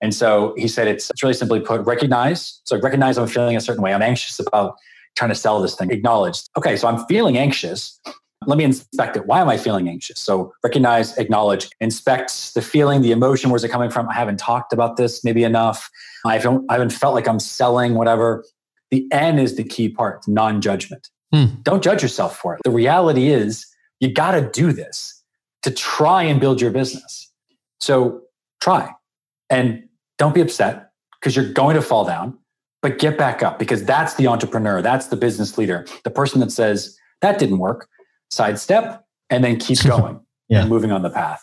And 0.00 0.14
so 0.14 0.54
he 0.56 0.68
said 0.68 0.86
it's, 0.86 1.10
it's 1.10 1.22
really 1.22 1.34
simply 1.34 1.60
put 1.60 1.80
recognize. 1.86 2.60
So 2.64 2.78
recognize 2.80 3.16
I'm 3.16 3.26
feeling 3.26 3.56
a 3.56 3.60
certain 3.60 3.82
way. 3.82 3.94
I'm 3.94 4.02
anxious 4.02 4.38
about 4.38 4.76
trying 5.16 5.30
to 5.30 5.34
sell 5.34 5.62
this 5.62 5.74
thing. 5.76 5.90
Acknowledge. 5.90 6.42
Okay, 6.58 6.76
so 6.76 6.88
I'm 6.88 7.04
feeling 7.06 7.38
anxious. 7.38 7.98
Let 8.46 8.58
me 8.58 8.64
inspect 8.64 9.16
it. 9.16 9.26
Why 9.26 9.40
am 9.40 9.48
I 9.48 9.56
feeling 9.56 9.88
anxious? 9.88 10.20
So 10.20 10.52
recognize, 10.62 11.16
acknowledge, 11.16 11.70
inspect 11.80 12.52
the 12.54 12.60
feeling, 12.60 13.00
the 13.00 13.12
emotion. 13.12 13.48
Where's 13.48 13.64
it 13.64 13.70
coming 13.70 13.88
from? 13.88 14.08
I 14.08 14.14
haven't 14.14 14.38
talked 14.38 14.72
about 14.72 14.98
this 14.98 15.24
maybe 15.24 15.44
enough. 15.44 15.90
I 16.26 16.36
don't. 16.36 16.66
I 16.68 16.74
haven't 16.74 16.92
felt 16.92 17.14
like 17.14 17.26
I'm 17.26 17.40
selling 17.40 17.94
whatever. 17.94 18.44
The 18.90 19.08
N 19.10 19.38
is 19.38 19.56
the 19.56 19.64
key 19.64 19.88
part. 19.88 20.28
Non-judgment. 20.28 21.08
Hmm. 21.34 21.46
Don't 21.62 21.82
judge 21.82 22.00
yourself 22.00 22.36
for 22.36 22.54
it. 22.54 22.60
The 22.62 22.70
reality 22.70 23.28
is, 23.28 23.66
you 23.98 24.12
got 24.12 24.32
to 24.32 24.48
do 24.52 24.72
this 24.72 25.20
to 25.64 25.72
try 25.72 26.22
and 26.22 26.40
build 26.40 26.60
your 26.60 26.70
business. 26.70 27.32
So 27.80 28.20
try 28.60 28.92
and 29.50 29.82
don't 30.16 30.32
be 30.32 30.40
upset 30.40 30.90
because 31.18 31.34
you're 31.34 31.52
going 31.52 31.74
to 31.74 31.82
fall 31.82 32.04
down, 32.04 32.38
but 32.82 33.00
get 33.00 33.18
back 33.18 33.42
up 33.42 33.58
because 33.58 33.84
that's 33.84 34.14
the 34.14 34.28
entrepreneur, 34.28 34.80
that's 34.80 35.06
the 35.06 35.16
business 35.16 35.58
leader, 35.58 35.84
the 36.04 36.10
person 36.10 36.38
that 36.38 36.52
says, 36.52 36.96
that 37.20 37.40
didn't 37.40 37.58
work, 37.58 37.88
sidestep, 38.30 39.04
and 39.28 39.42
then 39.42 39.58
keep 39.58 39.82
going 39.84 40.20
yeah. 40.48 40.60
and 40.60 40.68
moving 40.68 40.92
on 40.92 41.02
the 41.02 41.10
path. 41.10 41.42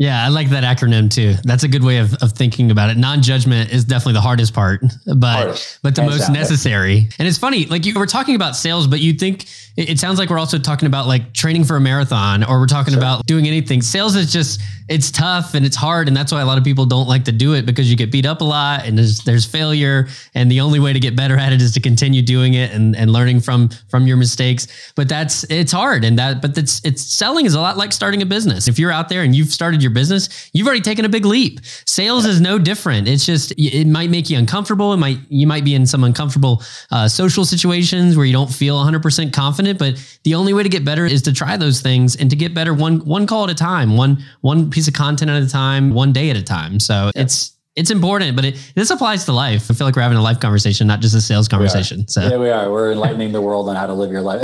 Yeah, 0.00 0.24
I 0.24 0.28
like 0.28 0.48
that 0.48 0.64
acronym 0.64 1.10
too. 1.10 1.34
That's 1.44 1.62
a 1.62 1.68
good 1.68 1.84
way 1.84 1.98
of, 1.98 2.14
of 2.22 2.32
thinking 2.32 2.70
about 2.70 2.88
it. 2.88 2.96
Non-judgment 2.96 3.70
is 3.70 3.84
definitely 3.84 4.14
the 4.14 4.22
hardest 4.22 4.54
part, 4.54 4.80
but 5.14 5.44
hardest. 5.44 5.78
but 5.82 5.94
the 5.94 6.02
most 6.02 6.30
necessary. 6.32 7.06
And 7.18 7.28
it's 7.28 7.36
funny, 7.36 7.66
like 7.66 7.84
you 7.84 7.92
were 7.92 8.06
talking 8.06 8.34
about 8.34 8.56
sales, 8.56 8.86
but 8.86 9.00
you 9.00 9.12
think 9.12 9.44
it, 9.76 9.98
sounds 9.98 10.18
like 10.18 10.30
we're 10.30 10.38
also 10.38 10.58
talking 10.58 10.86
about 10.86 11.06
like 11.06 11.32
training 11.32 11.64
for 11.64 11.76
a 11.76 11.80
marathon 11.80 12.42
or 12.44 12.58
we're 12.60 12.66
talking 12.66 12.92
sure. 12.92 13.00
about 13.00 13.26
doing 13.26 13.46
anything. 13.46 13.82
Sales 13.82 14.16
is 14.16 14.32
just 14.32 14.60
it's 14.88 15.10
tough 15.10 15.54
and 15.54 15.64
it's 15.64 15.76
hard, 15.76 16.08
and 16.08 16.16
that's 16.16 16.32
why 16.32 16.40
a 16.40 16.46
lot 16.46 16.58
of 16.58 16.64
people 16.64 16.84
don't 16.84 17.06
like 17.06 17.24
to 17.26 17.32
do 17.32 17.54
it 17.54 17.64
because 17.64 17.88
you 17.88 17.96
get 17.96 18.10
beat 18.10 18.26
up 18.26 18.40
a 18.40 18.44
lot 18.44 18.86
and 18.86 18.98
there's 18.98 19.20
there's 19.20 19.44
failure, 19.44 20.08
and 20.34 20.50
the 20.50 20.60
only 20.60 20.80
way 20.80 20.92
to 20.92 20.98
get 20.98 21.14
better 21.14 21.36
at 21.36 21.52
it 21.52 21.62
is 21.62 21.72
to 21.74 21.80
continue 21.80 22.22
doing 22.22 22.54
it 22.54 22.72
and, 22.72 22.96
and 22.96 23.12
learning 23.12 23.40
from 23.40 23.68
from 23.88 24.06
your 24.06 24.16
mistakes. 24.16 24.92
But 24.96 25.08
that's 25.08 25.44
it's 25.44 25.72
hard, 25.72 26.04
and 26.04 26.18
that 26.18 26.42
but 26.42 26.58
it's 26.58 26.84
it's 26.84 27.02
selling 27.02 27.46
is 27.46 27.54
a 27.54 27.60
lot 27.60 27.76
like 27.76 27.92
starting 27.92 28.20
a 28.22 28.26
business. 28.26 28.66
If 28.66 28.78
you're 28.78 28.92
out 28.92 29.08
there 29.08 29.22
and 29.22 29.34
you've 29.34 29.50
started 29.50 29.82
your 29.82 29.89
business, 29.90 30.50
you've 30.52 30.66
already 30.66 30.80
taken 30.80 31.04
a 31.04 31.08
big 31.08 31.24
leap. 31.24 31.60
Sales 31.86 32.24
is 32.24 32.40
no 32.40 32.58
different. 32.58 33.08
It's 33.08 33.24
just 33.24 33.52
it 33.56 33.86
might 33.86 34.10
make 34.10 34.30
you 34.30 34.38
uncomfortable. 34.38 34.92
It 34.92 34.98
might 34.98 35.18
you 35.28 35.46
might 35.46 35.64
be 35.64 35.74
in 35.74 35.86
some 35.86 36.04
uncomfortable 36.04 36.62
uh, 36.90 37.08
social 37.08 37.44
situations 37.44 38.16
where 38.16 38.26
you 38.26 38.32
don't 38.32 38.52
feel 38.52 38.76
100% 38.76 39.32
confident. 39.32 39.78
But 39.78 39.94
the 40.24 40.34
only 40.34 40.52
way 40.52 40.62
to 40.62 40.68
get 40.68 40.84
better 40.84 41.06
is 41.06 41.22
to 41.22 41.32
try 41.32 41.56
those 41.56 41.80
things 41.80 42.16
and 42.16 42.30
to 42.30 42.36
get 42.36 42.54
better 42.54 42.74
one 42.74 43.00
one 43.00 43.26
call 43.26 43.44
at 43.44 43.50
a 43.50 43.54
time, 43.54 43.96
one 43.96 44.24
one 44.40 44.70
piece 44.70 44.88
of 44.88 44.94
content 44.94 45.30
at 45.30 45.42
a 45.42 45.48
time, 45.48 45.90
one 45.90 46.12
day 46.12 46.30
at 46.30 46.36
a 46.36 46.42
time. 46.42 46.80
So 46.80 47.10
it's 47.14 47.56
it's 47.76 47.90
important, 47.90 48.34
but 48.34 48.44
it, 48.44 48.72
this 48.74 48.90
applies 48.90 49.24
to 49.26 49.32
life. 49.32 49.70
I 49.70 49.74
feel 49.74 49.86
like 49.86 49.94
we're 49.94 50.02
having 50.02 50.18
a 50.18 50.22
life 50.22 50.40
conversation, 50.40 50.86
not 50.86 51.00
just 51.00 51.14
a 51.14 51.20
sales 51.20 51.46
conversation. 51.46 52.08
So 52.08 52.22
yeah, 52.22 52.36
we 52.36 52.50
are. 52.50 52.70
We're 52.70 52.90
enlightening 52.90 53.32
the 53.32 53.40
world 53.40 53.68
on 53.68 53.76
how 53.76 53.86
to 53.86 53.94
live 53.94 54.10
your 54.10 54.22
life. 54.22 54.42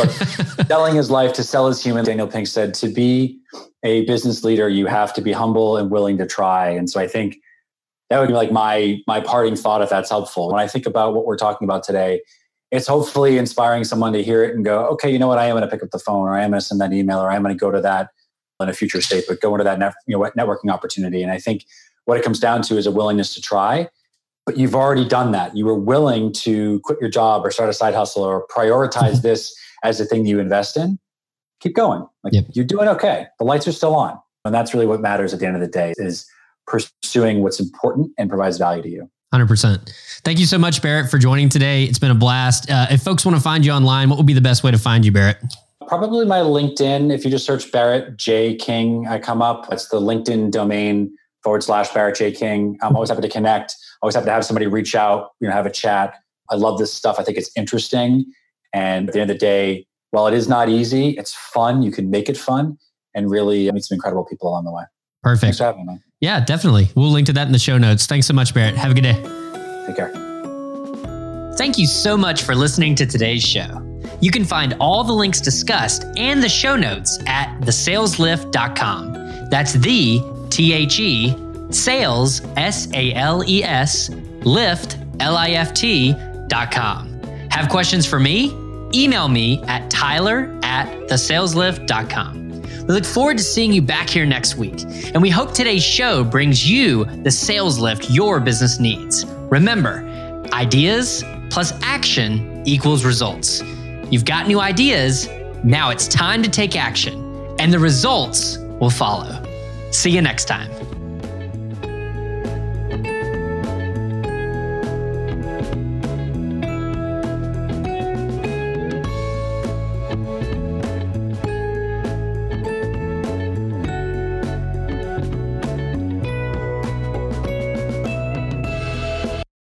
selling 0.69 0.95
his 0.95 1.11
life 1.11 1.33
to 1.35 1.43
sell 1.43 1.67
is 1.67 1.83
human. 1.83 2.05
Daniel 2.05 2.29
Pink 2.29 2.47
said 2.47 2.73
to 2.75 2.89
be 2.89 3.41
a 3.83 4.05
business 4.05 4.45
leader, 4.45 4.69
you 4.69 4.87
have 4.87 5.13
to 5.15 5.21
be 5.21 5.33
humble 5.33 5.77
and 5.77 5.91
willing 5.91 6.19
to 6.19 6.27
try. 6.27 6.69
And 6.69 6.89
so 6.89 7.01
I 7.01 7.09
think 7.09 7.39
that 8.11 8.21
would 8.21 8.29
be 8.29 8.35
like 8.35 8.53
my 8.53 9.01
my 9.09 9.21
parting 9.21 9.57
thought 9.57 9.83
if 9.83 9.91
that's 9.91 10.11
helpful. 10.11 10.53
When 10.53 10.61
I 10.61 10.69
think 10.69 10.87
about 10.87 11.15
what 11.15 11.27
we're 11.27 11.37
talking 11.37 11.67
about 11.67 11.83
today, 11.83 12.21
it's 12.71 12.87
hopefully 12.87 13.39
inspiring 13.39 13.83
someone 13.83 14.13
to 14.13 14.23
hear 14.23 14.45
it 14.45 14.55
and 14.55 14.65
go, 14.65 14.87
okay, 14.89 15.11
you 15.11 15.19
know 15.19 15.29
what, 15.29 15.39
I 15.39 15.47
am 15.47 15.53
going 15.53 15.63
to 15.63 15.69
pick 15.69 15.83
up 15.83 15.91
the 15.91 15.99
phone, 15.99 16.29
or 16.29 16.37
I 16.37 16.45
am 16.45 16.51
going 16.51 16.61
to 16.61 16.67
send 16.67 16.81
that 16.81 16.93
email, 16.93 17.19
or 17.19 17.31
I 17.31 17.37
am 17.37 17.43
going 17.43 17.55
to 17.55 17.59
go 17.59 17.71
to 17.71 17.81
that 17.81 18.11
in 18.61 18.69
a 18.69 18.73
future 18.73 19.01
state, 19.01 19.25
but 19.29 19.41
go 19.41 19.53
into 19.55 19.65
that 19.65 19.79
net, 19.79 19.95
you 20.07 20.17
know 20.17 20.31
networking 20.37 20.71
opportunity. 20.71 21.23
And 21.23 21.31
I 21.33 21.39
think 21.39 21.65
what 22.07 22.19
it 22.19 22.25
comes 22.25 22.41
down 22.41 22.63
to 22.63 22.79
is 22.79 22.87
a 22.87 22.91
willingness 22.91 23.35
to 23.35 23.43
try. 23.43 23.89
But 24.47 24.57
you've 24.57 24.77
already 24.77 25.07
done 25.07 25.33
that. 25.33 25.57
You 25.57 25.67
were 25.67 25.75
willing 25.75 26.33
to 26.35 26.81
quit 26.85 26.99
your 27.01 27.11
job 27.11 27.45
or 27.45 27.51
start 27.51 27.69
a 27.69 27.73
side 27.73 27.95
hustle 27.95 28.23
or 28.23 28.47
prioritize 28.47 29.23
this 29.23 29.55
as 29.85 29.99
the 29.99 30.07
thing 30.07 30.25
you 30.25 30.41
invest 30.41 30.77
in. 30.77 30.99
Keep 31.61 31.75
going. 31.75 32.07
Like 32.23 32.33
yep. 32.33 32.45
you're 32.53 32.65
doing 32.65 32.89
okay. 32.89 33.27
The 33.39 33.45
lights 33.45 33.69
are 33.69 33.73
still 33.73 33.95
on. 33.95 34.19
And 34.45 34.55
that's 34.55 34.73
really 34.73 34.87
what 34.87 35.01
matters 35.01 35.35
at 35.35 35.41
the 35.41 35.47
end 35.47 35.57
of 35.57 35.61
the 35.61 35.69
day 35.69 35.93
is 35.97 36.27
pursuing 36.67 37.43
what's 37.43 37.59
important 37.59 38.13
and 38.19 38.29
provides 38.29 38.59
value 38.59 38.83
to 38.83 38.89
you. 38.89 39.11
100%. 39.35 39.93
Thank 40.25 40.39
you 40.39 40.47
so 40.47 40.59
much, 40.59 40.81
Barrett, 40.81 41.11
for 41.11 41.19
joining 41.19 41.49
today. 41.49 41.85
It's 41.85 41.99
been 41.99 42.13
a 42.13 42.17
blast. 42.17 42.71
Uh, 42.71 42.87
if 42.91 43.03
folks 43.03 43.25
want 43.25 43.37
to 43.37 43.43
find 43.43 43.67
you 43.67 43.73
online, 43.73 44.09
what 44.09 44.17
would 44.19 44.27
be 44.27 44.33
the 44.33 44.41
best 44.41 44.63
way 44.63 44.71
to 44.71 44.79
find 44.79 45.05
you, 45.05 45.11
Barrett? 45.11 45.39
Probably 45.89 46.25
my 46.25 46.39
LinkedIn. 46.39 47.13
If 47.13 47.25
you 47.25 47.31
just 47.31 47.45
search 47.45 47.71
Barrett 47.73 48.17
J. 48.17 48.55
King, 48.55 49.09
I 49.09 49.19
come 49.19 49.43
up. 49.43 49.69
That's 49.69 49.89
the 49.89 50.01
LinkedIn 50.01 50.53
domain 50.53 51.17
forward 51.47 51.63
slash 51.63 51.89
Barrett 51.93 52.17
J. 52.17 52.33
King. 52.33 52.77
I'm 52.83 52.97
always 52.97 53.09
happy 53.09 53.23
to 53.23 53.29
connect. 53.29 53.77
Always 54.03 54.17
happy 54.17 54.25
to 54.25 54.33
have 54.33 54.45
somebody 54.45 54.67
reach 54.67 54.97
out, 54.97 55.31
you 55.39 55.47
know, 55.47 55.55
have 55.55 55.65
a 55.65 55.71
chat. 55.71 56.15
I 56.51 56.57
love 56.57 56.77
this 56.77 56.93
stuff. 56.93 57.21
I 57.21 57.23
think 57.23 57.39
it's 57.39 57.53
interesting. 57.57 58.25
And 58.75 59.09
at 59.09 59.13
the 59.13 59.21
end 59.21 59.31
of 59.31 59.37
the 59.37 59.39
day, 59.39 59.87
while 60.11 60.27
it 60.27 60.35
is 60.35 60.49
not 60.49 60.69
easy, 60.69 61.11
it's 61.11 61.33
fun. 61.35 61.85
You 61.85 61.93
can 61.93 62.11
make 62.11 62.29
it 62.29 62.37
fun 62.37 62.77
and 63.15 63.31
really 63.31 63.71
meet 63.71 63.85
some 63.85 63.95
incredible 63.95 64.25
people 64.25 64.49
along 64.49 64.65
the 64.65 64.73
way. 64.73 64.83
Perfect. 65.23 65.41
Thanks 65.43 65.59
for 65.59 65.65
having 65.65 65.87
me. 65.87 66.01
Yeah, 66.21 66.45
definitely. 66.45 66.89
We'll 66.97 67.11
link 67.11 67.27
to 67.27 67.33
that 67.35 67.47
in 67.47 67.53
the 67.53 67.61
show 67.61 67.79
notes. 67.79 68.07
Thanks 68.07 68.27
so 68.27 68.35
much, 68.35 68.53
Barrett. 68.53 68.75
Have 68.75 68.91
a 68.91 68.95
good 68.95 69.03
day. 69.03 69.23
Take 69.87 69.95
care. 69.95 70.13
Thank 71.57 71.79
you 71.79 71.87
so 71.87 72.17
much 72.17 72.43
for 72.43 72.57
listening 72.57 72.97
to 72.97 73.07
today's 73.07 73.45
show. 73.45 73.83
You 74.21 74.33
can 74.33 74.45
find 74.45 74.77
all 74.81 75.05
the 75.05 75.13
links 75.13 75.41
discussed 75.41 76.07
and 76.17 76.43
the 76.43 76.49
show 76.49 76.75
notes 76.75 77.21
at 77.29 77.57
thesaleslift.com. 77.61 79.49
That's 79.49 79.75
the 79.75 80.36
T 80.57 80.73
H 80.73 81.01
E, 81.01 81.37
sales, 81.69 82.41
S 82.57 82.89
A 82.95 83.13
L 83.13 83.45
E 83.47 83.63
S, 83.63 84.09
lift, 84.41 84.97
L 85.21 85.37
I 85.37 85.51
F 85.51 85.75
T 85.75 86.15
dot 86.47 86.71
com. 86.71 87.21
Have 87.51 87.69
questions 87.69 88.07
for 88.07 88.19
me? 88.19 88.57
Email 88.95 89.29
me 89.29 89.63
at 89.65 89.91
tyler 89.91 90.59
at 90.63 90.89
thesaleslift.com. 91.11 92.63
We 92.87 92.95
look 92.95 93.05
forward 93.05 93.37
to 93.37 93.45
seeing 93.45 93.71
you 93.71 93.83
back 93.83 94.09
here 94.09 94.25
next 94.25 94.57
week, 94.57 94.81
and 95.13 95.21
we 95.21 95.29
hope 95.29 95.53
today's 95.53 95.85
show 95.85 96.25
brings 96.25 96.67
you 96.67 97.05
the 97.05 97.31
sales 97.31 97.79
lift 97.79 98.09
your 98.09 98.41
business 98.41 98.81
needs. 98.81 99.27
Remember, 99.51 99.99
ideas 100.55 101.23
plus 101.51 101.75
action 101.83 102.63
equals 102.67 103.05
results. 103.05 103.63
You've 104.11 104.25
got 104.25 104.49
new 104.49 104.61
ideas, 104.61 105.29
now 105.63 105.91
it's 105.91 106.09
time 106.09 106.43
to 106.43 106.49
take 106.49 106.77
action, 106.77 107.55
and 107.59 107.71
the 107.71 107.79
results 107.79 108.57
will 108.81 108.89
follow. 108.89 109.46
See 109.91 110.11
you 110.11 110.23
next 110.23 110.47
time. 110.47 110.86